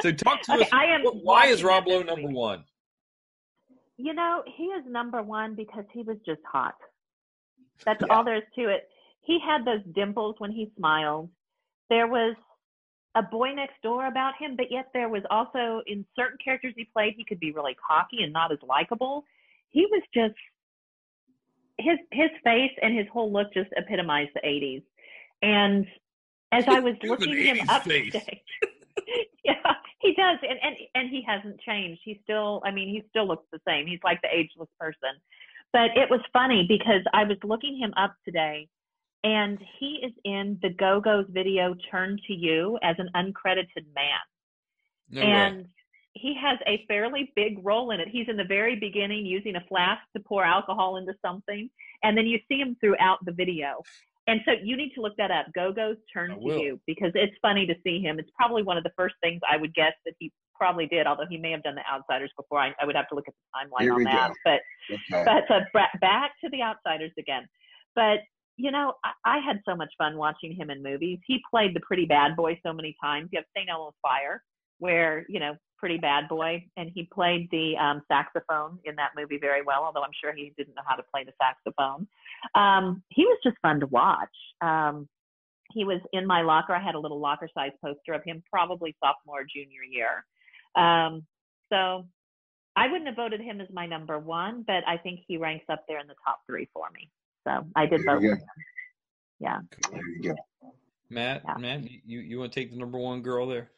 [0.00, 0.68] So talk to Okay, us.
[0.72, 2.64] I am wh- Why is Rob Lowe number one?
[3.98, 6.74] You know, he is number one because he was just hot.
[7.84, 8.14] That's Yeah.
[8.14, 8.88] all there is to it.
[9.22, 11.30] He had those dimples when he smiled.
[11.88, 12.36] There was
[13.14, 16.84] a boy next door about him, but yet there was also in certain characters he
[16.84, 19.24] played, he could be really cocky and not as likable.
[19.70, 20.34] He was just
[21.78, 24.82] his his face and his whole look just epitomized the 80s.
[25.42, 25.86] And
[26.52, 28.12] as I was You have an looking him up face.
[28.12, 28.42] today,
[29.44, 32.00] yeah, he does, and and and he hasn't changed.
[32.04, 33.86] He still, I mean, he still looks the same.
[33.86, 35.20] He's like the ageless person.
[35.76, 38.66] But it was funny because I was looking him up today,
[39.24, 44.24] and he is in the Go Go's video "Turn to You" as an uncredited man,
[45.10, 45.26] No way.
[45.26, 45.68] and
[46.14, 48.08] he has a fairly big role in it.
[48.08, 51.68] He's in the very beginning using a flask to pour alcohol into something,
[52.02, 53.82] and then you see him throughout the video.
[54.28, 55.52] And so you need to look that up.
[55.54, 56.58] Go Go's Turn I to will.
[56.58, 58.18] You because it's funny to see him.
[58.18, 61.26] It's probably one of the first things I would guess that he probably did, although
[61.28, 62.60] he may have done the Outsiders before.
[62.60, 64.28] I, I would have to look at the timeline Here on that.
[64.28, 64.34] go.
[64.44, 65.24] But Okay.
[65.24, 65.60] but uh,
[66.00, 67.46] back to the Outsiders again.
[67.94, 68.20] But
[68.56, 71.18] you know, I, I had so much fun watching him in movies.
[71.26, 73.28] He played the pretty bad boy so many times.
[73.32, 73.68] You have St.
[73.68, 74.42] Elmo's Fire,
[74.78, 79.38] where you know, pretty bad boy, and he played the um, saxophone in that movie
[79.38, 79.82] very well.
[79.84, 82.06] Although I'm sure he didn't know how to play the saxophone.
[82.54, 84.28] Um, he was just fun to watch.
[84.60, 85.08] Um,
[85.72, 86.74] he was in my locker.
[86.74, 90.24] I had a little locker size poster of him, probably sophomore, junior year.
[90.76, 91.24] Um,
[91.72, 92.06] so
[92.76, 95.84] I wouldn't have voted him as my number one, but I think he ranks up
[95.88, 97.10] there in the top three for me.
[97.44, 98.42] So I did There vote for him.
[99.40, 99.58] Yeah.
[99.90, 100.34] There you go.
[101.08, 101.54] Matt, Yeah.
[101.58, 103.70] Matt, you, you want to take the number one girl there?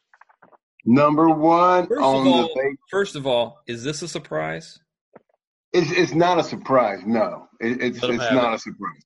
[0.85, 2.77] Number one First on all, the page.
[2.89, 4.79] first of all, is this a surprise?
[5.73, 7.01] It's, it's not a surprise.
[7.05, 8.55] No, it, it's it's not it.
[8.55, 9.01] a surprise.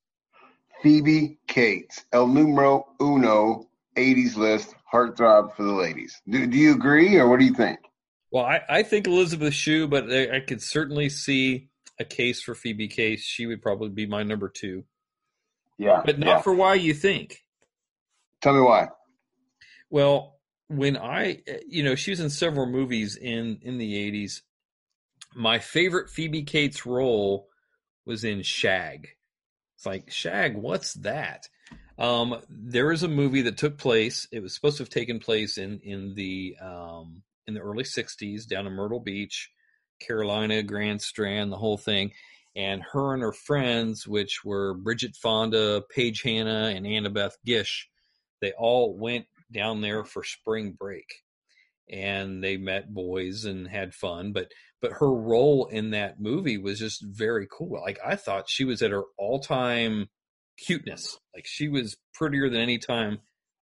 [0.81, 6.21] Phoebe Cates, El Numero Uno, 80s list, heartthrob for the ladies.
[6.27, 7.79] Do, do you agree, or what do you think?
[8.31, 11.69] Well, I, I think Elizabeth Shue, but I, I could certainly see
[11.99, 13.23] a case for Phoebe Cates.
[13.23, 14.85] She would probably be my number two.
[15.77, 16.01] Yeah.
[16.05, 16.41] But not yeah.
[16.41, 17.43] for why you think.
[18.41, 18.89] Tell me why.
[19.89, 24.41] Well, when I, you know, she was in several movies in in the '80s.
[25.35, 27.47] My favorite Phoebe Cates role
[28.05, 29.09] was in Shag.
[29.75, 31.47] It's like Shag, what's that?
[31.97, 34.27] Um, there is a movie that took place.
[34.31, 38.47] It was supposed to have taken place in in the um, in the early '60s
[38.47, 39.51] down in Myrtle Beach,
[39.99, 42.11] Carolina, Grand Strand, the whole thing.
[42.55, 47.89] And her and her friends, which were Bridget Fonda, Page Hannah, and Annabeth Gish,
[48.41, 51.23] they all went down there for spring break
[51.89, 56.79] and they met boys and had fun but but her role in that movie was
[56.79, 60.09] just very cool like i thought she was at her all-time
[60.57, 61.17] cuteness.
[61.35, 63.19] Like she was prettier than any time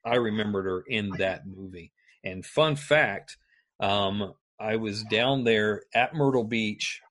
[0.03, 1.91] i remembered her in that movie.
[2.23, 3.37] And fun fact
[3.79, 7.01] um i was down there at myrtle beach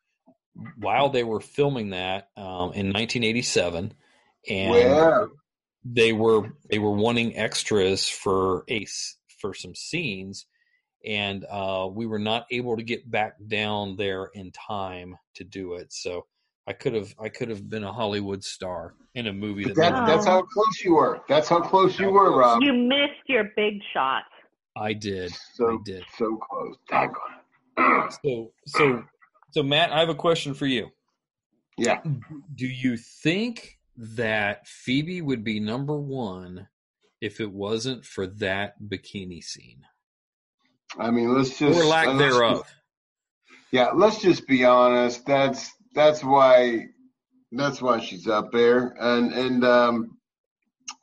[0.76, 3.94] while they were filming that um, in 1987
[4.48, 5.30] and
[5.84, 10.46] they were they were wanting extras for ace for some scenes
[11.04, 15.74] and uh, we were not able to get back down there in time to do
[15.74, 15.92] it.
[15.92, 16.26] So
[16.70, 20.06] i could have i could have been a hollywood star in a movie that, That,
[20.06, 21.20] that's how close you were.
[21.28, 22.62] That's how close you were, Rob.
[22.62, 24.22] You missed your big shot.
[24.76, 26.76] i did So i did so close.
[26.88, 28.12] Daggone.
[28.24, 29.02] so so
[29.50, 30.90] so matt i have a question for you
[31.76, 32.00] Yeah.
[32.54, 36.68] do you think that phoebe would be number one
[37.20, 39.82] if it wasn't for that bikini scene
[40.98, 42.74] I mean, let's just or lack uh, thereof just-
[43.72, 45.24] yeah, let's just be honest.
[45.26, 46.86] That's that's why
[47.52, 50.18] that's why she's up there, and and um,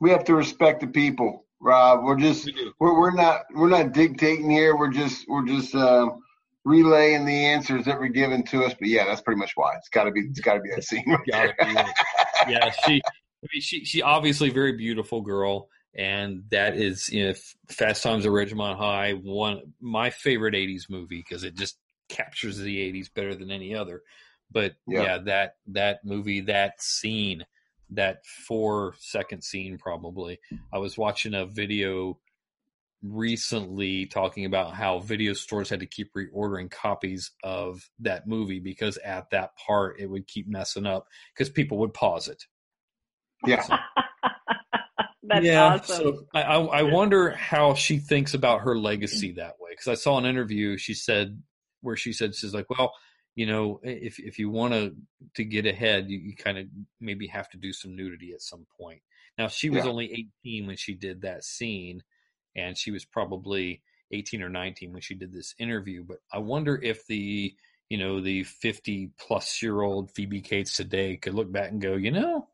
[0.00, 2.04] we have to respect the people, Rob.
[2.04, 4.76] We're just we we're, we're not we're not dictating here.
[4.76, 6.20] We're just we're just um,
[6.64, 8.74] relaying the answers that were given to us.
[8.78, 10.84] But yeah, that's pretty much why it's got to be it's got to be that
[10.84, 11.04] scene.
[11.32, 11.86] Right be it.
[12.48, 13.02] yeah, she.
[13.40, 17.34] I mean, she she obviously a very beautiful girl, and that is you know
[17.68, 21.78] Fast Times at Ridgemont High, one my favorite '80s movie because it just
[22.08, 24.02] captures the '80s better than any other.
[24.50, 25.02] But Yeah.
[25.02, 27.44] yeah, that that movie, that scene,
[27.90, 30.40] that four second scene, probably.
[30.72, 32.18] I was watching a video
[33.02, 38.96] recently talking about how video stores had to keep reordering copies of that movie because
[38.98, 42.44] at that part it would keep messing up because people would pause it.
[43.46, 43.64] Yeah.
[45.22, 45.96] That's yeah, awesome.
[45.96, 49.36] so I, I I wonder how she thinks about her legacy mm.
[49.36, 51.42] that way because I saw an interview she said
[51.82, 52.94] where she said she's like, well,
[53.38, 54.96] you know, if if you want to
[55.34, 56.66] to get ahead, you, you kind of
[56.98, 59.00] maybe have to do some nudity at some point.
[59.38, 59.90] Now she was Yeah.
[59.90, 60.12] only
[60.44, 62.02] 18 when she did that scene,
[62.56, 66.02] and she was probably 18 or 19 when she did this interview.
[66.02, 67.54] But I wonder if the
[67.88, 71.94] you know the 50 plus year old Phoebe Cates today could look back and go,
[71.94, 72.48] you know,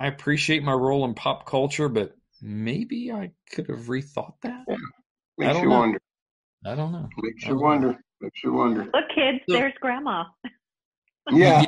[0.00, 4.64] I appreciate my role in pop culture, but maybe I could have rethought that.
[5.42, 5.76] I Makes don't you know.
[5.80, 5.98] wonder.
[6.64, 7.10] I don't know.
[7.22, 7.98] Makes you wonder.
[8.20, 8.84] Makes you wonder.
[8.84, 10.24] Look, kids, So- there's grandma.
[11.32, 11.64] Yeah.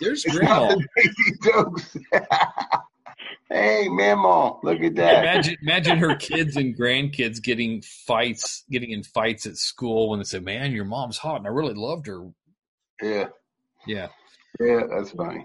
[0.00, 0.68] there's, there's grandma.
[0.68, 1.96] not the Daisy jokes.
[3.50, 5.22] hey, Mama, look at that.
[5.24, 10.24] Imagine, imagine her kids and grandkids getting fights, getting in fights at school when they
[10.24, 12.26] say, "Man, your mom's hot," and I really loved her.
[13.02, 13.26] Yeah,
[13.86, 14.08] Yeah.
[14.58, 15.44] yeah, that's funny.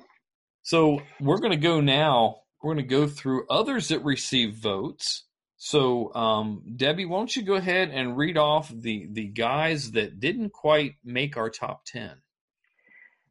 [0.63, 2.37] So we're going to go now.
[2.63, 5.25] We're going to go through others that receive votes.
[5.57, 10.19] So um, Debbie, why don't you go ahead and read off the the guys that
[10.19, 12.21] didn't quite make our top ten?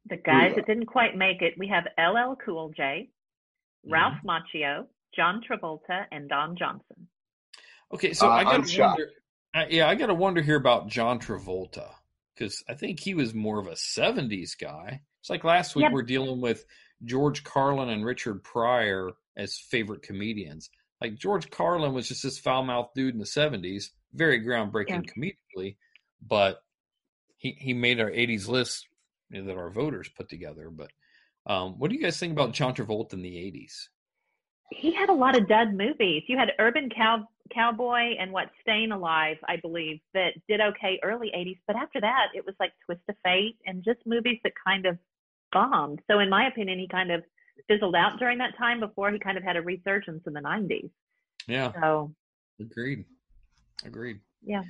[0.09, 0.57] The guys Yeah.
[0.57, 3.11] that didn't quite make it, we have LL Cool J,
[3.85, 7.09] Ralph Macchio, John Travolta, and Don Johnson.
[7.93, 9.11] Okay, so Uh, I got to wonder.
[9.55, 11.89] I, yeah, I got to wonder here about John Travolta
[12.35, 15.01] because I think he was more of a '70s guy.
[15.21, 15.93] It's like last week Yep.
[15.93, 16.65] we're dealing with
[17.05, 20.71] George Carlin and Richard Pryor as favorite comedians.
[21.01, 25.77] Like George Carlin was just this foul mouthed dude in the '70s, very groundbreaking comedically,
[26.27, 26.63] but
[27.37, 28.89] he he made our '80s list
[29.31, 30.71] you know, that our voters put together.
[30.71, 30.91] But
[31.47, 33.89] um, what do you guys think about John Travolta in the '80s?
[34.71, 36.25] He had a lot of dud movies.
[36.27, 41.31] You had Urban Cow- Cowboy and what Staying Alive, I believe, that did okay early
[41.37, 41.59] 80s.
[41.69, 44.99] But after that, it was like Twist of Fate and just movies that kind of
[45.53, 46.01] bombed.
[46.11, 47.23] So, in my opinion, he kind of
[47.69, 50.91] fizzled out during that time before he kind of had a resurgence in the 90s.
[51.47, 52.13] Yeah, So,
[52.61, 53.05] agreed,
[53.85, 54.21] agreed.
[54.43, 54.63] yeah.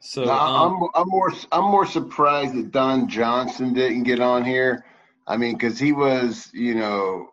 [0.00, 4.44] So No, um, I'm I'm more I'm more surprised that Don Johnson didn't get on
[4.44, 4.84] here.
[5.26, 7.28] I mean, because he was, you know,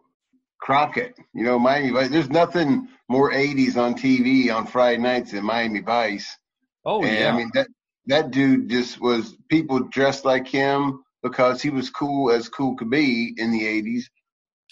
[0.61, 1.15] Crockett.
[1.33, 2.09] You know, Miami Vice.
[2.09, 6.37] There's nothing more 80s on TV on Friday nights than Miami Vice.
[6.85, 7.33] Oh And, yeah.
[7.33, 7.67] I mean that
[8.07, 12.89] that dude just was people dressed like him because he was cool as cool could
[12.89, 14.03] be in the 80s.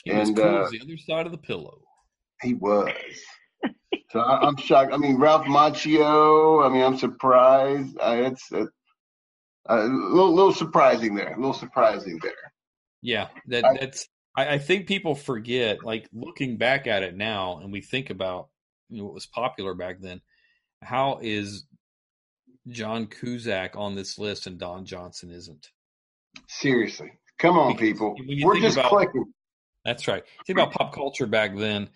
[0.08, 1.80] He was and, cool uh, as the other side of the pillow.
[2.42, 2.92] He was.
[4.12, 4.94] so I, I'm shocked.
[4.94, 6.66] I mean, Ralph Macchio.
[6.66, 7.98] I mean, I'm surprised.
[8.00, 8.68] I, it's a,
[9.68, 11.34] a little, little surprising there.
[11.34, 12.34] A little surprising there.
[13.02, 14.08] Yeah, that I- that's.
[14.36, 18.50] I, I think people forget, like looking back at it now, and we think about
[18.90, 20.22] you know, what was popular back then.
[20.84, 21.66] How is
[22.68, 25.68] John Cusack on this list and Don Johnson isn't?
[26.48, 28.16] Seriously, come on, Because people.
[28.44, 29.26] We're just about- clicking.
[29.88, 30.22] That's right.
[30.46, 31.88] Think about pop culture back then,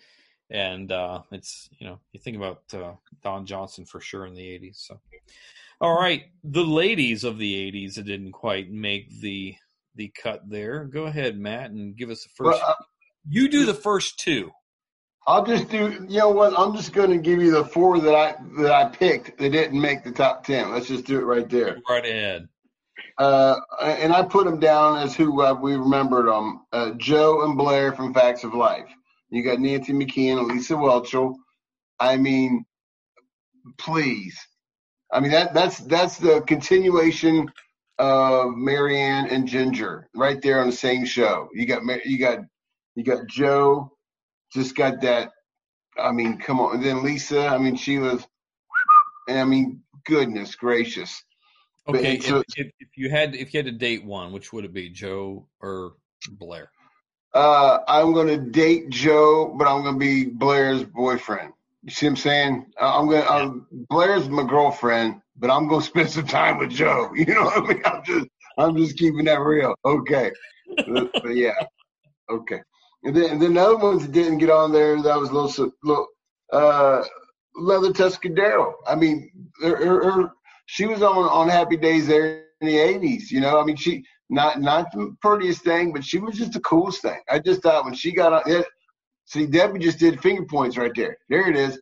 [0.48, 4.40] and uh, it's you know you think about uh, Don Johnson for sure in the
[4.40, 4.76] '80s.
[4.76, 4.98] So,
[5.78, 9.56] all right, the ladies of the '80s that didn't quite make the
[9.94, 10.84] the cut there.
[10.84, 12.62] Go ahead, Matt, and give us the first.
[12.62, 12.82] Well, uh,
[13.28, 14.50] you do the first two.
[15.26, 16.06] I'll just do.
[16.08, 16.58] You know what?
[16.58, 19.78] I'm just going to give you the four that I that I picked that didn't
[19.78, 20.72] make the top ten.
[20.72, 21.76] Let's just do it right there.
[21.86, 22.48] Right ahead.
[23.18, 27.56] Uh, and I put them down as who uh, we remembered them: uh, Jo and
[27.56, 28.88] Blair from Facts of Life.
[29.30, 31.34] You got Nancy McKeon and Lisa Whelchel.
[32.00, 32.64] I mean,
[33.78, 34.38] please.
[35.12, 37.50] I mean that that's that's the continuation
[37.98, 41.48] of Mary Ann and Ginger right there on the same show.
[41.52, 42.38] You got you got
[42.94, 43.92] you got Jo,
[44.52, 45.30] just got that.
[45.98, 46.76] I mean, come on.
[46.76, 47.46] And then Lisa.
[47.46, 48.26] I mean, she was.
[49.28, 51.22] And I mean, goodness gracious.
[51.88, 54.64] Okay, if, a- if, if you had if you had to date one, which would
[54.64, 55.94] it be, Jo or
[56.30, 56.70] Blair?
[57.34, 61.52] Uh, I'm going to date Jo, but I'm going to be Blair's boyfriend.
[61.82, 62.66] You see what I'm saying?
[62.80, 66.70] Uh, I'm going um, Blair's my girlfriend, but I'm going to spend some time with
[66.70, 67.10] Jo.
[67.16, 67.82] You know what I mean?
[67.84, 68.26] I'm just,
[68.58, 69.74] I'm just keeping that real.
[69.84, 70.30] Okay.
[70.86, 71.54] but, but yeah.
[72.30, 72.60] Okay.
[73.04, 75.32] And then, and then the other ones that didn't get on there, that was a
[75.32, 76.06] little, little,
[76.52, 77.02] uh,
[77.56, 78.74] Leather Tuscadero.
[78.86, 79.30] I mean,
[79.62, 80.32] her, her, her,
[80.66, 83.60] she was on, on Happy Days there in the 80s, you know?
[83.60, 87.20] I mean, she, not not the prettiest thing, but she was just the coolest thing.
[87.28, 88.66] I just thought when she got on it,
[89.26, 91.18] see Debbie just did finger points right there.
[91.28, 91.78] There it is.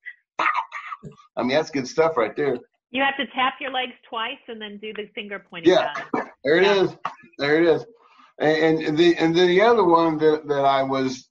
[1.37, 2.59] I mean that's good stuff right there.
[2.91, 5.73] You have to tap your legs twice and then do the finger pointing.
[5.73, 6.29] Yeah, down.
[6.43, 6.83] there it Yeah.
[6.83, 6.97] is.
[7.39, 7.87] There it is.
[8.41, 11.29] And, and the and then the other one that that I was,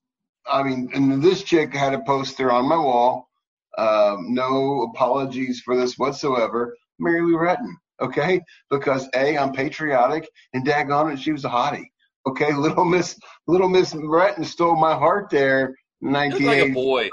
[0.48, 3.30] I mean, and this chick had a poster on my wall.
[3.78, 6.76] Um, no apologies for this whatsoever.
[7.00, 7.74] Mary Lou Retton.
[8.02, 11.88] Okay, because a I'm patriotic and daggone it, she was a hottie.
[12.28, 15.76] Okay, little Miss Little Miss Retton stole my heart there.
[16.02, 16.74] in You look like a 1980.
[16.74, 17.10] boy.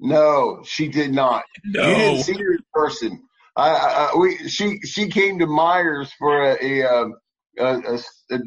[0.00, 1.44] No, she did not.
[1.64, 1.88] No.
[1.88, 3.22] You didn't see her in person.
[3.56, 7.14] I, I, I we she she came to Myers for a, a, um,
[7.58, 7.94] a, a,
[8.32, 8.38] a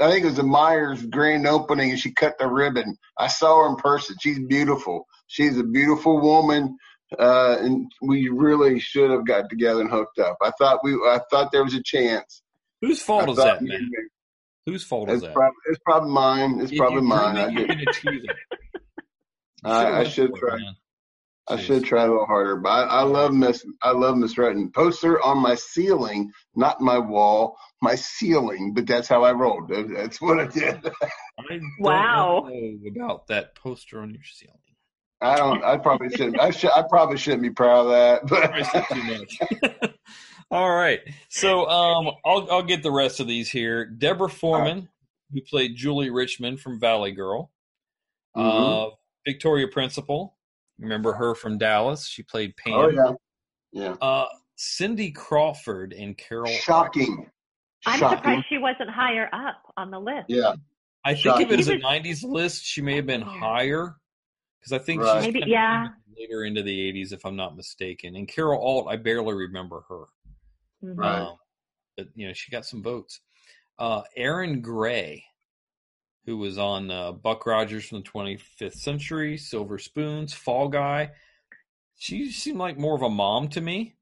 [0.00, 2.96] I think it was a Myers grand opening, and she cut the ribbon.
[3.18, 4.16] I saw her in person.
[4.20, 5.06] She's beautiful.
[5.28, 6.76] She's a beautiful woman,
[7.18, 10.36] uh, and we really should have got together and hooked up.
[10.42, 12.42] I thought we I thought there was a chance.
[12.82, 13.68] Whose fault I is that, man?
[13.90, 14.08] maybe-
[14.66, 15.34] Whose fault is It's that?
[15.34, 16.60] probably it's probably mine.
[16.60, 17.36] It's You- probably you mine.
[17.36, 18.36] I, it, you're did, gonna achieve it.
[19.64, 20.58] You I, should've I should for it, try.
[21.48, 24.74] I should try a little harder, but I, I love Miss I love Miss Retton.
[24.74, 28.72] Poster on my ceiling, not my wall, my ceiling.
[28.74, 29.68] But that's how I rolled.
[29.68, 30.84] That's what I did.
[31.38, 32.48] I don't Wow.
[32.50, 34.58] know about that poster on your ceiling.
[35.26, 35.64] I don't.
[35.64, 36.40] I probably shouldn't.
[36.40, 36.70] I should.
[36.70, 38.26] I probably shouldn't be proud of that.
[38.26, 39.92] Probably said too much.
[40.50, 41.00] All right.
[41.28, 43.84] So um, I'll I'll get the rest of these here.
[43.86, 44.88] Deborah Foreman,
[45.32, 47.50] who played Julie Richman from Valley Girl.
[48.36, 48.92] Mhm.
[48.92, 48.94] Uh,
[49.26, 50.36] Victoria Principal,
[50.78, 52.06] remember her from Dallas?
[52.06, 52.74] She played Pam.
[52.74, 53.12] oh yeah,
[53.72, 53.94] yeah.
[54.00, 56.46] Uh, Cindy Crawford and Carol.
[56.52, 57.28] Shocking.
[57.84, 58.18] I'm Shocking.
[58.18, 60.26] surprised she wasn't higher up on the list.
[60.28, 60.54] Yeah.
[61.04, 63.96] I think if it was a '90s list, she may have been higher
[64.66, 65.24] because I think Right.
[65.24, 65.88] she's Maybe- yeah.
[66.18, 68.16] later into the '80s, if I'm not mistaken.
[68.16, 70.06] And Carol Alt, I barely remember her.
[70.82, 70.98] Mhm.
[70.98, 71.20] Right.
[71.20, 71.36] Um,
[71.96, 73.20] but you know, she got some votes.
[73.78, 75.24] Uh, Erin Gray,
[76.24, 81.12] who was on uh, Buck Rogers from the 25th Century, Silver Spoons, Fall Guy.
[81.94, 83.96] She seemed like more of a mom to me.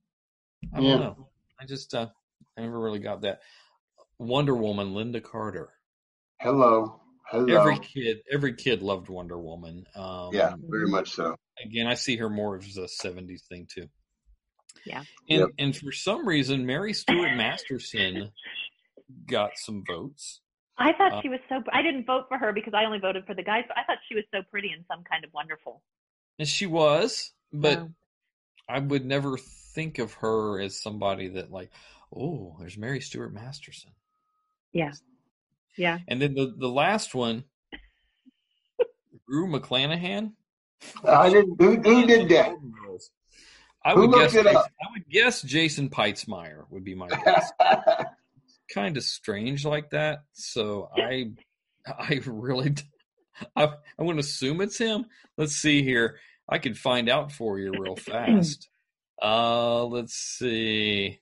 [0.72, 0.96] I don't Yeah.
[0.96, 1.28] know.
[1.60, 2.08] I just uh,
[2.56, 3.42] I never really got that.
[4.18, 5.74] Wonder Woman, Lynda Carter.
[6.40, 7.00] Hello.
[7.28, 7.60] Hello.
[7.60, 9.84] Every kid, every kid loved Wonder Woman.
[9.94, 11.36] Um, yeah, very much so.
[11.64, 13.88] Again, I see her more as a '70s thing too.
[14.84, 15.02] Yeah.
[15.30, 15.48] And Yep.
[15.58, 18.30] and for some reason, Mary Stuart Masterson
[19.26, 20.40] got some votes.
[20.76, 21.62] I thought Uh, she was so.
[21.72, 23.64] I didn't vote for her because I only voted for the guys.
[23.68, 25.82] But I thought she was so pretty and some kind of wonderful.
[26.38, 27.86] And she was, but Yeah.
[28.68, 31.70] I would never think of her as somebody that like,
[32.14, 33.92] oh, there's Mary Stuart Masterson.
[34.72, 34.92] Yeah.
[35.76, 35.98] Yeah.
[36.08, 37.44] And then the the last one,
[39.28, 40.32] Rue McClanahan.
[41.06, 41.60] I didn't.
[41.60, 42.54] Who, who did that?
[43.84, 44.32] I would guess.
[44.32, 44.62] Jason- I
[44.92, 47.52] would guess Jason Peitzmeyer would be my guess.
[48.72, 50.24] kind of strange like that.
[50.32, 51.32] So I,
[51.86, 52.74] I really,
[53.56, 55.06] i'm going to assume it's him.
[55.36, 56.18] Let's see here.
[56.48, 58.68] I could find out for you real fast.
[59.22, 61.20] Uh, let's see,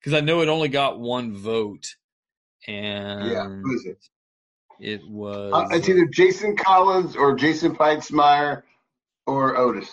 [0.00, 1.94] because I know it only got one vote,
[2.66, 3.98] and yeah, who is it?
[4.80, 5.52] it was.
[5.52, 8.62] Uh, it's either Jason Collins or Jason Peitzmeyer
[9.26, 9.90] or Otis.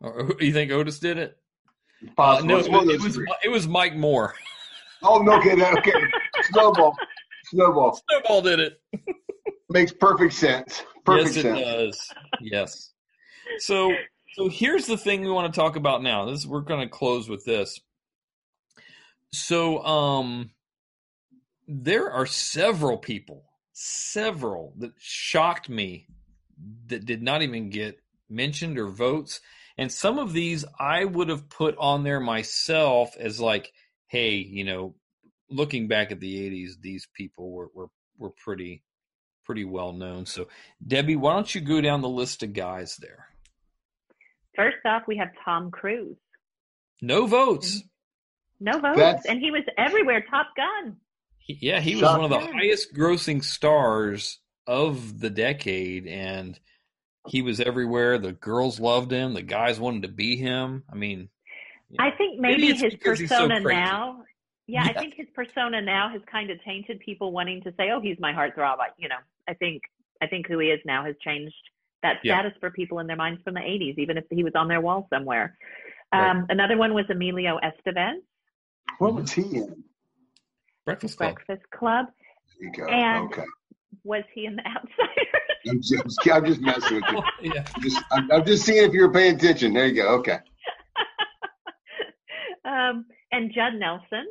[0.00, 1.36] or- you think Otis did it?
[2.16, 4.34] Uh, no, it was, it was it was Mike Moore.
[5.02, 5.92] Oh no, okay, okay.
[6.44, 6.96] Snowball.
[7.46, 8.80] Snowball Snowball did it.
[9.68, 10.82] makes perfect sense.
[11.04, 11.60] Perfect yes, it sense.
[11.60, 12.08] does.
[12.40, 12.92] Yes.
[13.58, 13.92] So,
[14.34, 16.24] so here's the thing we want to talk about now.
[16.26, 17.80] This we're going to close with this.
[19.32, 20.50] So, um,
[21.72, 26.08] there are several people, several that shocked me
[26.88, 27.98] that did not even get
[28.28, 29.40] mentioned or votes,
[29.78, 33.72] and some of these I would have put on there myself as like,
[34.08, 34.96] hey, you know,
[35.48, 38.82] looking back at the '80s, these people were were were pretty
[39.44, 40.26] pretty well known.
[40.26, 40.48] So,
[40.84, 43.26] Debbie, why don't you go down the list of guys there?
[44.56, 46.16] First off, we have Tom Cruise.
[47.00, 47.78] No votes.
[47.78, 47.86] Mm-hmm.
[48.62, 50.24] No votes, That's- and he was everywhere.
[50.28, 50.96] Top Gun.
[51.40, 52.54] He- yeah, he was one of the Shocking.
[52.54, 56.58] highest grossing stars of the decade, and
[57.28, 58.18] he was everywhere.
[58.18, 59.34] The girls loved him.
[59.34, 60.84] The guys wanted to be him.
[60.90, 61.28] I mean,
[61.98, 64.22] I think Maybe maybe, his because he's so persona now.
[64.68, 64.90] Yeah, Yeah.
[64.90, 68.18] I think his persona now has kind of tainted people wanting to say, "Oh, he's
[68.20, 69.18] my heartthrob." I, you know,
[69.48, 69.82] I think
[70.22, 71.54] I think who he is now has changed
[72.02, 72.38] that Yeah.
[72.40, 74.80] status for people in their minds from the '80s, even if he was on their
[74.80, 75.58] wall somewhere.
[76.12, 76.30] Right.
[76.30, 78.20] Um, Another one was Emilio Estevez,
[78.98, 79.82] What was he in?
[80.90, 81.34] Breakfast Club.
[81.46, 82.06] Breakfast Club.
[82.60, 82.86] There you go.
[82.88, 83.44] And- okay.
[84.04, 85.26] Was he in The Outsiders?
[85.68, 87.22] I'm just, I'm just messing with you.
[87.54, 87.64] yeah.
[87.80, 89.74] Just, I'm, I'm just seeing if you're paying attention.
[89.74, 90.08] There you go.
[90.20, 90.38] Okay.
[92.64, 94.26] um, and Judd Nelson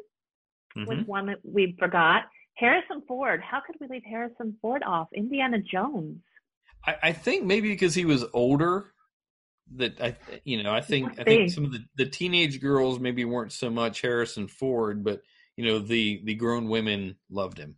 [0.75, 1.07] was Mhm.
[1.07, 2.23] one that we forgot.
[2.55, 3.41] Harrison Ford.
[3.41, 5.07] How could we leave Harrison Ford off?
[5.13, 6.19] Indiana Jones.
[6.85, 8.91] I, I think maybe because he was older.
[9.75, 13.23] That I, you know, I think I think some of the, the teenage girls maybe
[13.23, 15.21] weren't so much Harrison Ford, but
[15.59, 17.75] you know the the grown women loved him.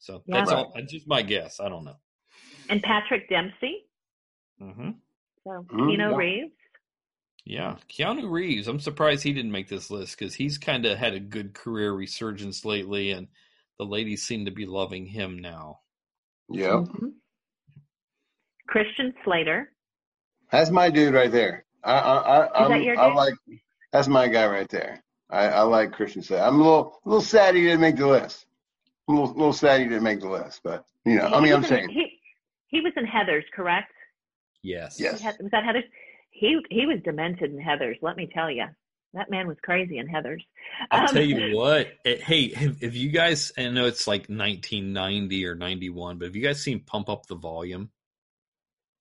[0.00, 0.38] So Yeah.
[0.40, 0.72] that's all.
[0.74, 1.60] That's just my guess.
[1.60, 1.94] I don't know.
[2.68, 3.86] And Patrick Dempsey.
[4.60, 4.90] Mm-hmm.
[5.44, 6.16] So Mm, Keanu yeah.
[6.16, 6.52] Reeves.
[7.44, 8.66] Yeah, Keanu Reeves.
[8.66, 11.92] I'm surprised he didn't make this list because he's kind of had a good career
[11.92, 13.28] resurgence lately, and
[13.78, 15.78] the ladies seem to be loving him now.
[16.50, 16.70] Yep.
[16.72, 17.12] Mhm.
[18.68, 19.72] Christian Slater.
[20.50, 21.64] That's my dude right there.
[21.84, 22.50] I, I, I, Is
[22.86, 23.34] that I'm- I like.
[23.92, 25.02] That's my guy right there.
[25.32, 26.42] I, I like Christian Slater.
[26.44, 28.46] I'm a little, a little sad he didn't make the list.
[29.08, 31.52] I'm a little, little sad he didn't make the list, but you know, I mean,
[31.52, 32.20] I'm in- saying, he
[32.68, 33.92] he was in Heather's, correct?
[34.62, 35.00] Yes.
[35.00, 35.18] Yes.
[35.18, 35.84] He had- was that Heather's?
[36.30, 37.96] He he was demented in Heather's.
[38.02, 38.66] Let me tell you,
[39.14, 40.44] that man was crazy in Heather's.
[40.90, 41.88] I'll Um, tell you what.
[42.04, 43.52] eh, Hey, have, have you guys?
[43.58, 47.34] I know it's like 1990 or 91, but have you guys seen Pump Up the
[47.34, 47.90] Volume?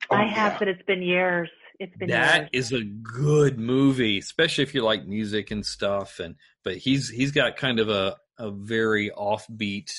[0.10, 0.60] oh, I have, yeah.
[0.60, 1.50] but it's been years.
[1.82, 2.72] It's been That years.
[2.72, 6.20] is a good movie, especially if you like music and stuff.
[6.20, 9.92] And but he's he's got kind of a a very offbeat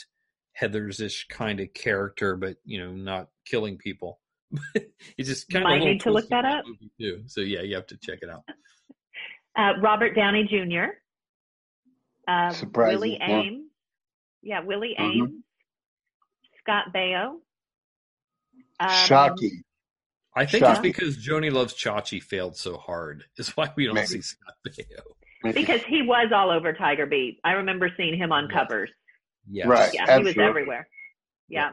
[0.53, 4.21] Heather's ish kind of character, but you know, not killing people.
[5.19, 6.65] it's just kind Might of a little need to look that up.
[6.67, 7.23] movie too.
[7.27, 8.43] So yeah, you have to check it out.
[9.55, 10.93] Uh, Robert Downey Jr.
[12.27, 13.29] Uh, Surprising, Willie yeah.
[13.29, 13.63] Aames.
[14.43, 15.19] Yeah, Willie Mhm.
[15.21, 15.33] Aames.
[16.61, 17.33] Scott Baio.
[18.81, 19.63] Um, Shocking.
[20.35, 23.25] I think it's because Joanie Loves Chachi failed so hard.
[23.37, 24.07] Is why we don't Maybe.
[24.07, 25.53] see Scott Baio.
[25.55, 27.39] Because he was all over Tiger Beat.
[27.45, 28.53] I remember seeing him on Yes.
[28.59, 28.91] covers.
[29.51, 29.67] Yes.
[29.67, 29.91] Right.
[29.93, 30.33] Yeah, Absolutely.
[30.35, 30.89] he was everywhere.
[31.49, 31.71] Yeah.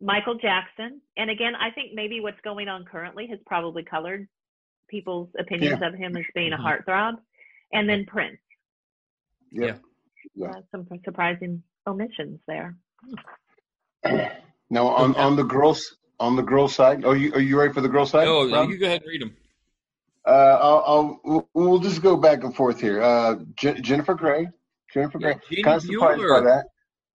[0.00, 1.00] Michael Jackson.
[1.16, 4.26] And again, I think maybe what's going on currently has probably colored
[4.88, 7.14] people's opinions of him as being a heartthrob.
[7.72, 8.38] And then Prince.
[9.52, 9.80] Yep.
[10.34, 10.48] Yeah.
[10.50, 12.74] Uh, some surprising omissions there.
[14.70, 17.04] Now on on the girls on the girl side.
[17.04, 18.26] Oh, you are you ready for the girl side?
[18.28, 18.70] Oh, Rob?
[18.70, 19.36] you go ahead and read them.
[20.26, 20.30] Uh,
[20.60, 23.02] I'll, I'll we'll, just go back and forth here.
[23.02, 24.48] Uh, Je- Jennifer Grey.
[24.92, 25.34] Jennifer Yeah.
[25.50, 26.66] Jeannie Kind of surprised by that.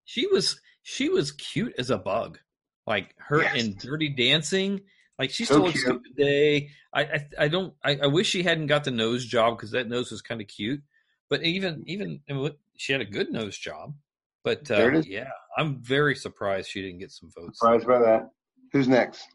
[0.05, 2.37] She was she was cute as a bug.
[2.85, 3.55] Like her Yes.
[3.55, 4.81] in Dirty Dancing.
[5.17, 6.03] Like she So still looks cute.
[6.03, 6.69] cute today.
[6.93, 7.73] I I, I don't.
[7.83, 10.47] I, I wish she hadn't got the nose job because that nose was kind of
[10.47, 10.81] cute.
[11.29, 13.95] But even even I mean, look, she had a good nose job.
[14.43, 15.07] But uh, There it is.
[15.07, 17.59] yeah, I'm very surprised she didn't get some votes.
[17.59, 18.29] Surprised by that.
[18.71, 19.27] Who's next?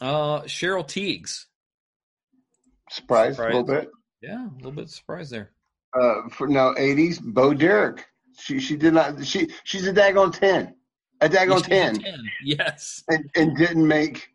[0.00, 1.46] Uh, Cheryl Tiegs.
[2.90, 3.88] Surprised, a little bit.
[4.20, 5.52] Yeah, a little bit surprised there.
[5.98, 8.06] Uh, for now, 80s, Bo Derek.
[8.38, 9.24] She she did not.
[9.24, 10.74] She she's a daggone ten,
[11.20, 12.14] a daggone She's ten, 10.
[12.44, 13.02] Yes.
[13.08, 14.28] and and didn't make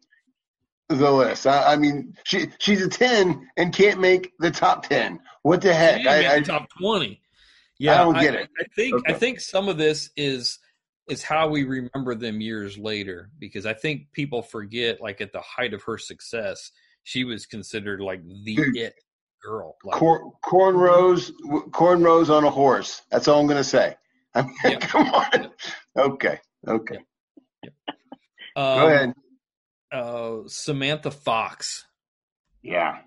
[0.90, 1.48] the list.
[1.48, 5.20] I, I mean, she she's a ten and can't make the top ten.
[5.42, 6.06] What the heck?
[6.06, 7.22] I, I, top twenty.
[7.80, 8.50] Yeah, I don't get it.
[8.60, 10.60] I think I think some of this is
[11.10, 15.42] is how we remember them years later because I think people forget like at the
[15.42, 16.72] height of her success,
[17.04, 18.76] she was considered like the Dude.
[18.78, 18.94] it
[19.42, 19.78] girl.
[19.84, 21.32] Like, Cor- cornrows,
[21.72, 23.02] cornrows on a horse.
[23.12, 23.96] That's all I'm gonna say.
[24.36, 24.80] I mean, Yeah.
[24.80, 25.52] come on.
[25.96, 26.98] Okay, okay.
[28.56, 29.14] um, Go ahead.
[29.92, 31.86] Uh, Samantha Fox.
[32.62, 33.02] Yeah, a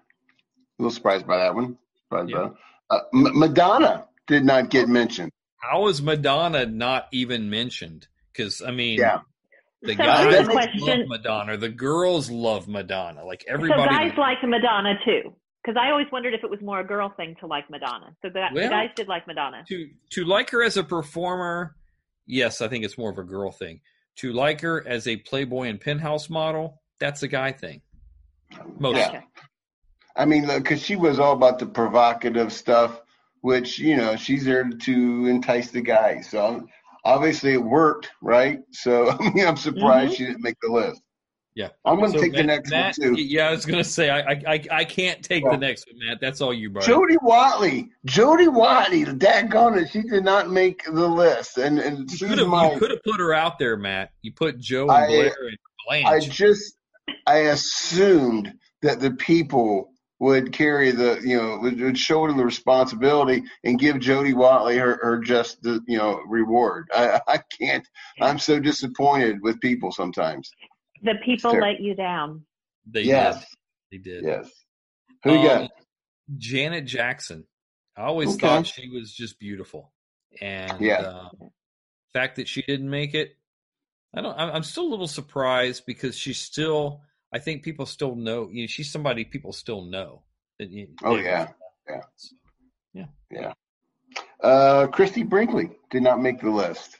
[0.78, 1.77] little surprised by that one.
[2.05, 2.55] Surprised by that.
[2.89, 5.31] Uh, M- Madonna did not get mentioned.
[5.61, 8.09] How is Madonna not even mentioned?
[8.32, 9.20] Because I mean, Yeah.
[9.82, 11.07] the So guys love question.
[11.09, 13.24] Madonna, the girls love Madonna.
[13.24, 13.82] Like everybody.
[13.82, 17.12] So guys like Madonna too, because I always wondered if it was more a girl
[17.16, 18.15] thing to like Madonna.
[18.23, 19.65] So the, the guys did like Madonna.
[19.69, 21.77] to to like her as a performer,
[22.27, 23.81] yes, I think it's more of a girl thing.
[24.16, 27.82] To like her as a Playboy and penthouse model, that's a guy thing.
[28.78, 29.12] Most Yeah.
[29.12, 29.24] Gotcha.
[30.16, 33.01] I mean, because she was all about the provocative stuff,
[33.42, 36.28] which you know she's there to entice the guys.
[36.30, 36.66] So
[37.04, 38.60] obviously it worked, right?
[38.72, 40.16] So I mean, I'm surprised Mhm.
[40.16, 41.00] she didn't make the list.
[41.56, 41.70] Yeah.
[41.84, 43.20] I'm going to So, take the next Matt, one too.
[43.22, 45.50] Yeah, I was gonna say I I I, I can't take Yeah.
[45.50, 46.18] the next one, Matt.
[46.20, 46.80] That's all you, bro.
[46.80, 52.28] Jody Watley, Jody Watley, daggone it, she did not make the list, and and You
[52.28, 52.72] could have my.
[52.72, 54.10] you could have put her out there, Matt.
[54.22, 55.58] You put Joe and I- Blair and
[55.88, 56.06] Blanche.
[56.06, 56.74] I just
[57.26, 63.42] I assumed that the people would carry the you know would, would shoulder the responsibility
[63.64, 66.88] and give Jody Watley her, her just the you know reward.
[66.94, 67.86] I I can't.
[68.20, 70.51] I'm so disappointed with people sometimes.
[71.02, 72.44] The people let you down.
[72.86, 73.38] they yes,
[73.90, 74.05] did.
[74.05, 74.24] They did.
[74.24, 74.51] yes.
[75.24, 75.62] Who you got?
[75.62, 75.68] Um,
[76.36, 77.44] Janet Jackson.
[77.97, 78.38] I always Okay.
[78.38, 79.92] thought she was just beautiful,
[80.40, 81.01] and Yeah.
[81.01, 81.28] uh,
[82.12, 83.36] fact that she didn't make it,
[84.14, 84.38] I don't.
[84.38, 87.02] I'm I'm still a little surprised because she's still.
[87.32, 88.48] I think people still know.
[88.51, 90.23] You know, she's somebody people still know.
[90.59, 91.48] That you, Oh, they- yeah.
[92.93, 93.52] Yeah, yeah.
[94.43, 96.97] Uh, Christie Brinkley did not make the list.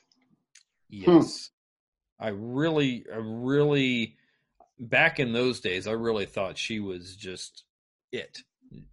[0.89, 1.51] Yes.
[2.19, 4.17] I really, I really,
[4.79, 7.65] back in those days, I really thought she was just
[8.13, 8.39] it.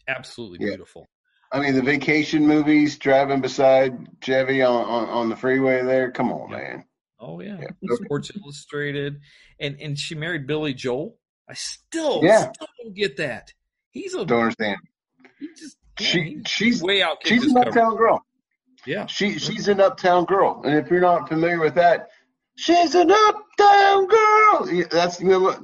[0.08, 0.72] Absolutely Yeah.
[0.72, 1.06] beautiful.
[1.52, 6.12] I mean, the vacation movies, driving beside Chevy on, on, on the freeway there.
[6.12, 6.58] Come on, Yeah.
[6.58, 6.86] man.
[7.20, 7.58] Oh yeah.
[7.60, 7.96] Yeah.
[8.06, 9.20] Sports Illustrated.
[9.60, 11.17] And and she married Billy Joel.
[11.50, 12.52] I still, Yeah.
[12.52, 13.54] still don't get that.
[13.92, 14.78] He's a Don't understand.
[15.40, 18.24] he just She he's she's way out she's an uptown girl.
[18.86, 19.06] Yeah.
[19.08, 22.10] She she's an uptown girl, and if you're not familiar with that,
[22.58, 24.86] she's an uptown girl.
[24.92, 25.60] That's you know what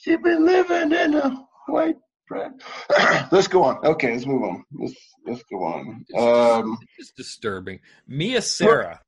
[0.00, 1.96] she's been living in a white
[2.28, 2.52] bread.
[3.30, 3.84] let's go on.
[3.84, 4.64] Okay, let's move on.
[4.72, 4.94] Let's
[5.26, 6.04] let's go on.
[6.16, 6.78] Um.
[6.98, 7.80] It's disturbing.
[8.08, 9.00] Mia Sara.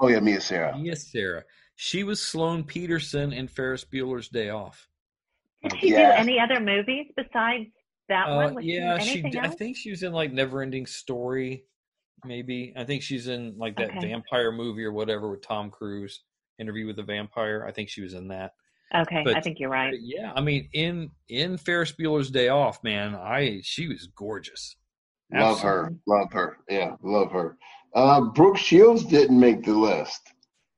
[0.00, 0.76] Oh yeah, Mia Sara.
[0.78, 1.44] Mia Sara.
[1.76, 4.88] She was Sloane Peterson in Ferris Bueller's Day Off.
[5.68, 6.16] Did she Yeah.
[6.16, 7.66] do any other movies besides
[8.08, 8.54] that Uh, one?
[8.54, 9.38] Was yeah, she she.
[9.38, 11.64] I think she was in like Neverending Story,
[12.24, 12.72] maybe.
[12.76, 14.00] I think she's in like that Okay.
[14.00, 16.22] vampire movie or whatever with Tom Cruise,
[16.58, 17.64] Interview with the Vampire.
[17.66, 18.52] I think she was in that.
[18.94, 19.94] Okay, but- I think you're right.
[20.00, 24.76] Yeah, I mean, in in Ferris Bueller's Day Off, man, I she was gorgeous.
[25.32, 25.80] Love Absolutely.
[25.80, 25.98] her.
[26.06, 26.56] Love her.
[26.68, 27.58] Yeah, love her.
[27.94, 30.20] Uh, Brooke Shields didn't make the list.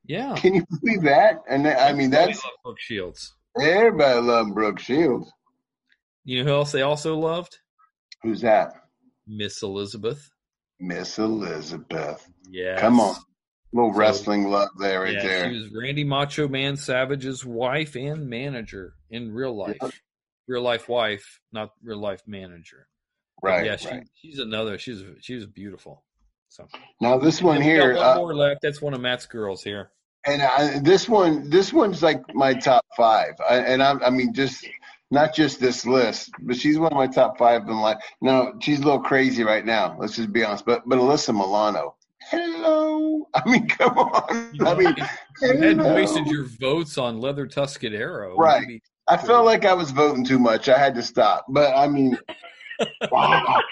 [0.04, 1.40] Yeah, Can you believe that?
[1.50, 3.36] And th- I mean, Everybody that's loved Brooke Shields.
[3.60, 5.30] Everybody loved Brooke Shields.
[6.24, 7.58] You know who else they also loved?
[8.22, 8.72] Who's that?
[9.26, 10.30] Miss Elizabeth.
[10.80, 12.26] Miss Elizabeth.
[12.50, 13.16] Yeah, Come on.
[13.72, 15.50] little So- wrestling love there, right yeah, there.
[15.50, 19.76] she was Randy Macho Man Savage's wife and manager in real life.
[19.82, 19.90] Yeah.
[20.46, 22.88] Real life wife, not real life manager.
[23.42, 24.08] But right, yeah, she, right.
[24.14, 24.78] she's another.
[24.78, 26.04] She's she was beautiful.
[26.48, 26.66] So
[27.02, 28.62] Now this one And we got here, one uh, more left.
[28.62, 29.90] That's one of Matt's girls here.
[30.28, 33.32] And I, this one, this one's like my top five.
[33.48, 34.66] I, and I, I mean, just
[35.10, 37.96] not just this list, but she's one of my top five in life.
[38.20, 39.96] No, she's a little crazy right now.
[39.98, 40.66] Let's just be honest.
[40.66, 41.94] But but Alyssa Milano.
[42.30, 43.26] Hello.
[43.34, 44.66] I mean, come on.
[44.66, 44.94] I mean,
[45.40, 48.36] You hadn't wasted your votes on Leather Tuscadero.
[48.36, 48.60] Right.
[48.60, 50.68] Maybe- I felt like I was voting too much.
[50.68, 51.46] I had to stop.
[51.48, 52.18] But I mean,
[53.10, 53.62] wow.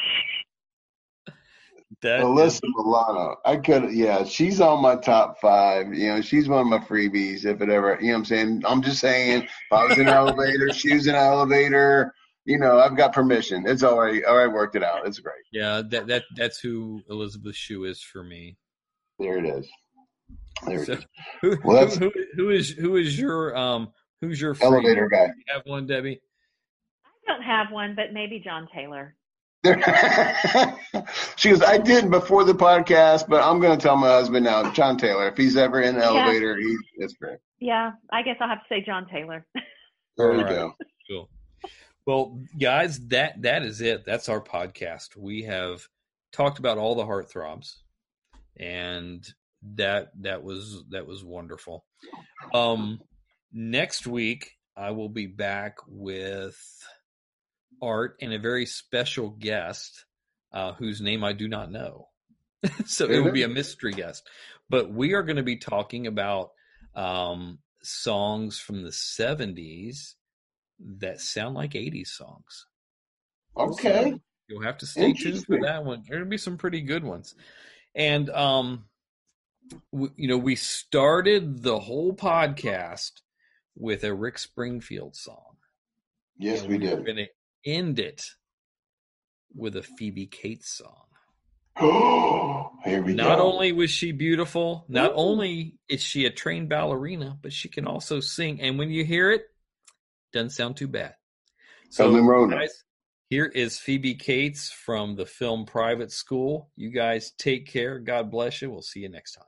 [2.07, 3.37] That Alyssa Milano.
[3.45, 5.93] I could, yeah, she's on my top five.
[5.93, 8.63] You know, she's one of my freebies if it ever, you know what I'm saying?
[8.65, 12.15] I'm just saying, if I was in an elevator, she was in an elevator,
[12.45, 13.65] you know, I've got permission.
[13.67, 15.05] It's already, already worked it out.
[15.07, 15.43] It's great.
[15.53, 18.57] yeah, that that that's who Elizabeth Shue is for me.
[19.19, 19.67] There it is.
[20.67, 21.07] There it So, is.
[21.43, 23.89] who, Well, that's- who, who, who is who is your um
[24.21, 24.67] who's your free?
[24.69, 25.25] Elevator guy.
[25.27, 26.21] You have one, Debbie?
[27.29, 29.17] I don't have one, but maybe John Taylor.
[31.37, 34.71] she goes, I didn't before the podcast, but I'm going to tell my husband now,
[34.73, 36.09] John Taylor, if he's ever in the Yeah.
[36.25, 37.39] elevator, he, it's great.
[37.59, 39.47] Yeah, I guess I'll have to say John Taylor.
[40.19, 40.51] There All you right.
[40.51, 40.73] go.
[41.11, 41.31] Cool.
[42.07, 44.07] Well, guys, that that is it.
[44.07, 45.15] That's our podcast.
[45.15, 45.87] We have
[46.33, 47.75] talked about all the heartthrobs,
[48.59, 49.23] and
[49.75, 51.85] that that was that was wonderful.
[52.55, 52.99] Um,
[53.53, 56.59] next week I will be back with
[57.83, 60.05] Art and a very special guest,
[60.53, 62.09] uh, whose name I do not know.
[62.87, 64.27] so it will be a mystery guest.
[64.69, 66.51] But we are going to be talking about
[66.95, 70.15] um, songs from the 70s
[70.99, 72.67] that sound like 80s songs.
[73.57, 74.11] Okay.
[74.13, 76.03] So you'll have to stay tuned for that one.
[76.09, 77.35] There'll be some pretty good ones.
[77.95, 78.85] And, um,
[79.93, 83.13] w- you know, we started the whole podcast
[83.77, 85.57] with a Rick Springfield song.
[86.39, 87.05] Yes, we We're did.
[87.05, 87.27] going to
[87.67, 88.23] end it
[89.55, 91.03] with a Phoebe Cates song.
[92.85, 93.53] Here we Not go.
[93.53, 98.21] only was she beautiful, not only is she a trained ballerina, but she can also
[98.21, 98.61] sing.
[98.63, 99.43] And when you hear it,
[100.33, 101.15] doesn't sound too bad.
[101.91, 102.11] So,
[102.49, 102.85] guys,
[103.29, 106.71] here is Phoebe Cates from the film Private School.
[106.77, 107.99] You guys take care.
[107.99, 108.71] God bless you.
[108.71, 109.45] We'll see you next time.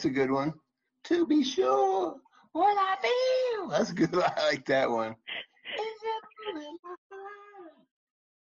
[0.00, 0.54] That's a good one.
[1.04, 2.16] To be sure.
[2.52, 3.68] What I feel.
[3.68, 4.14] That's good.
[4.14, 5.14] I like that one.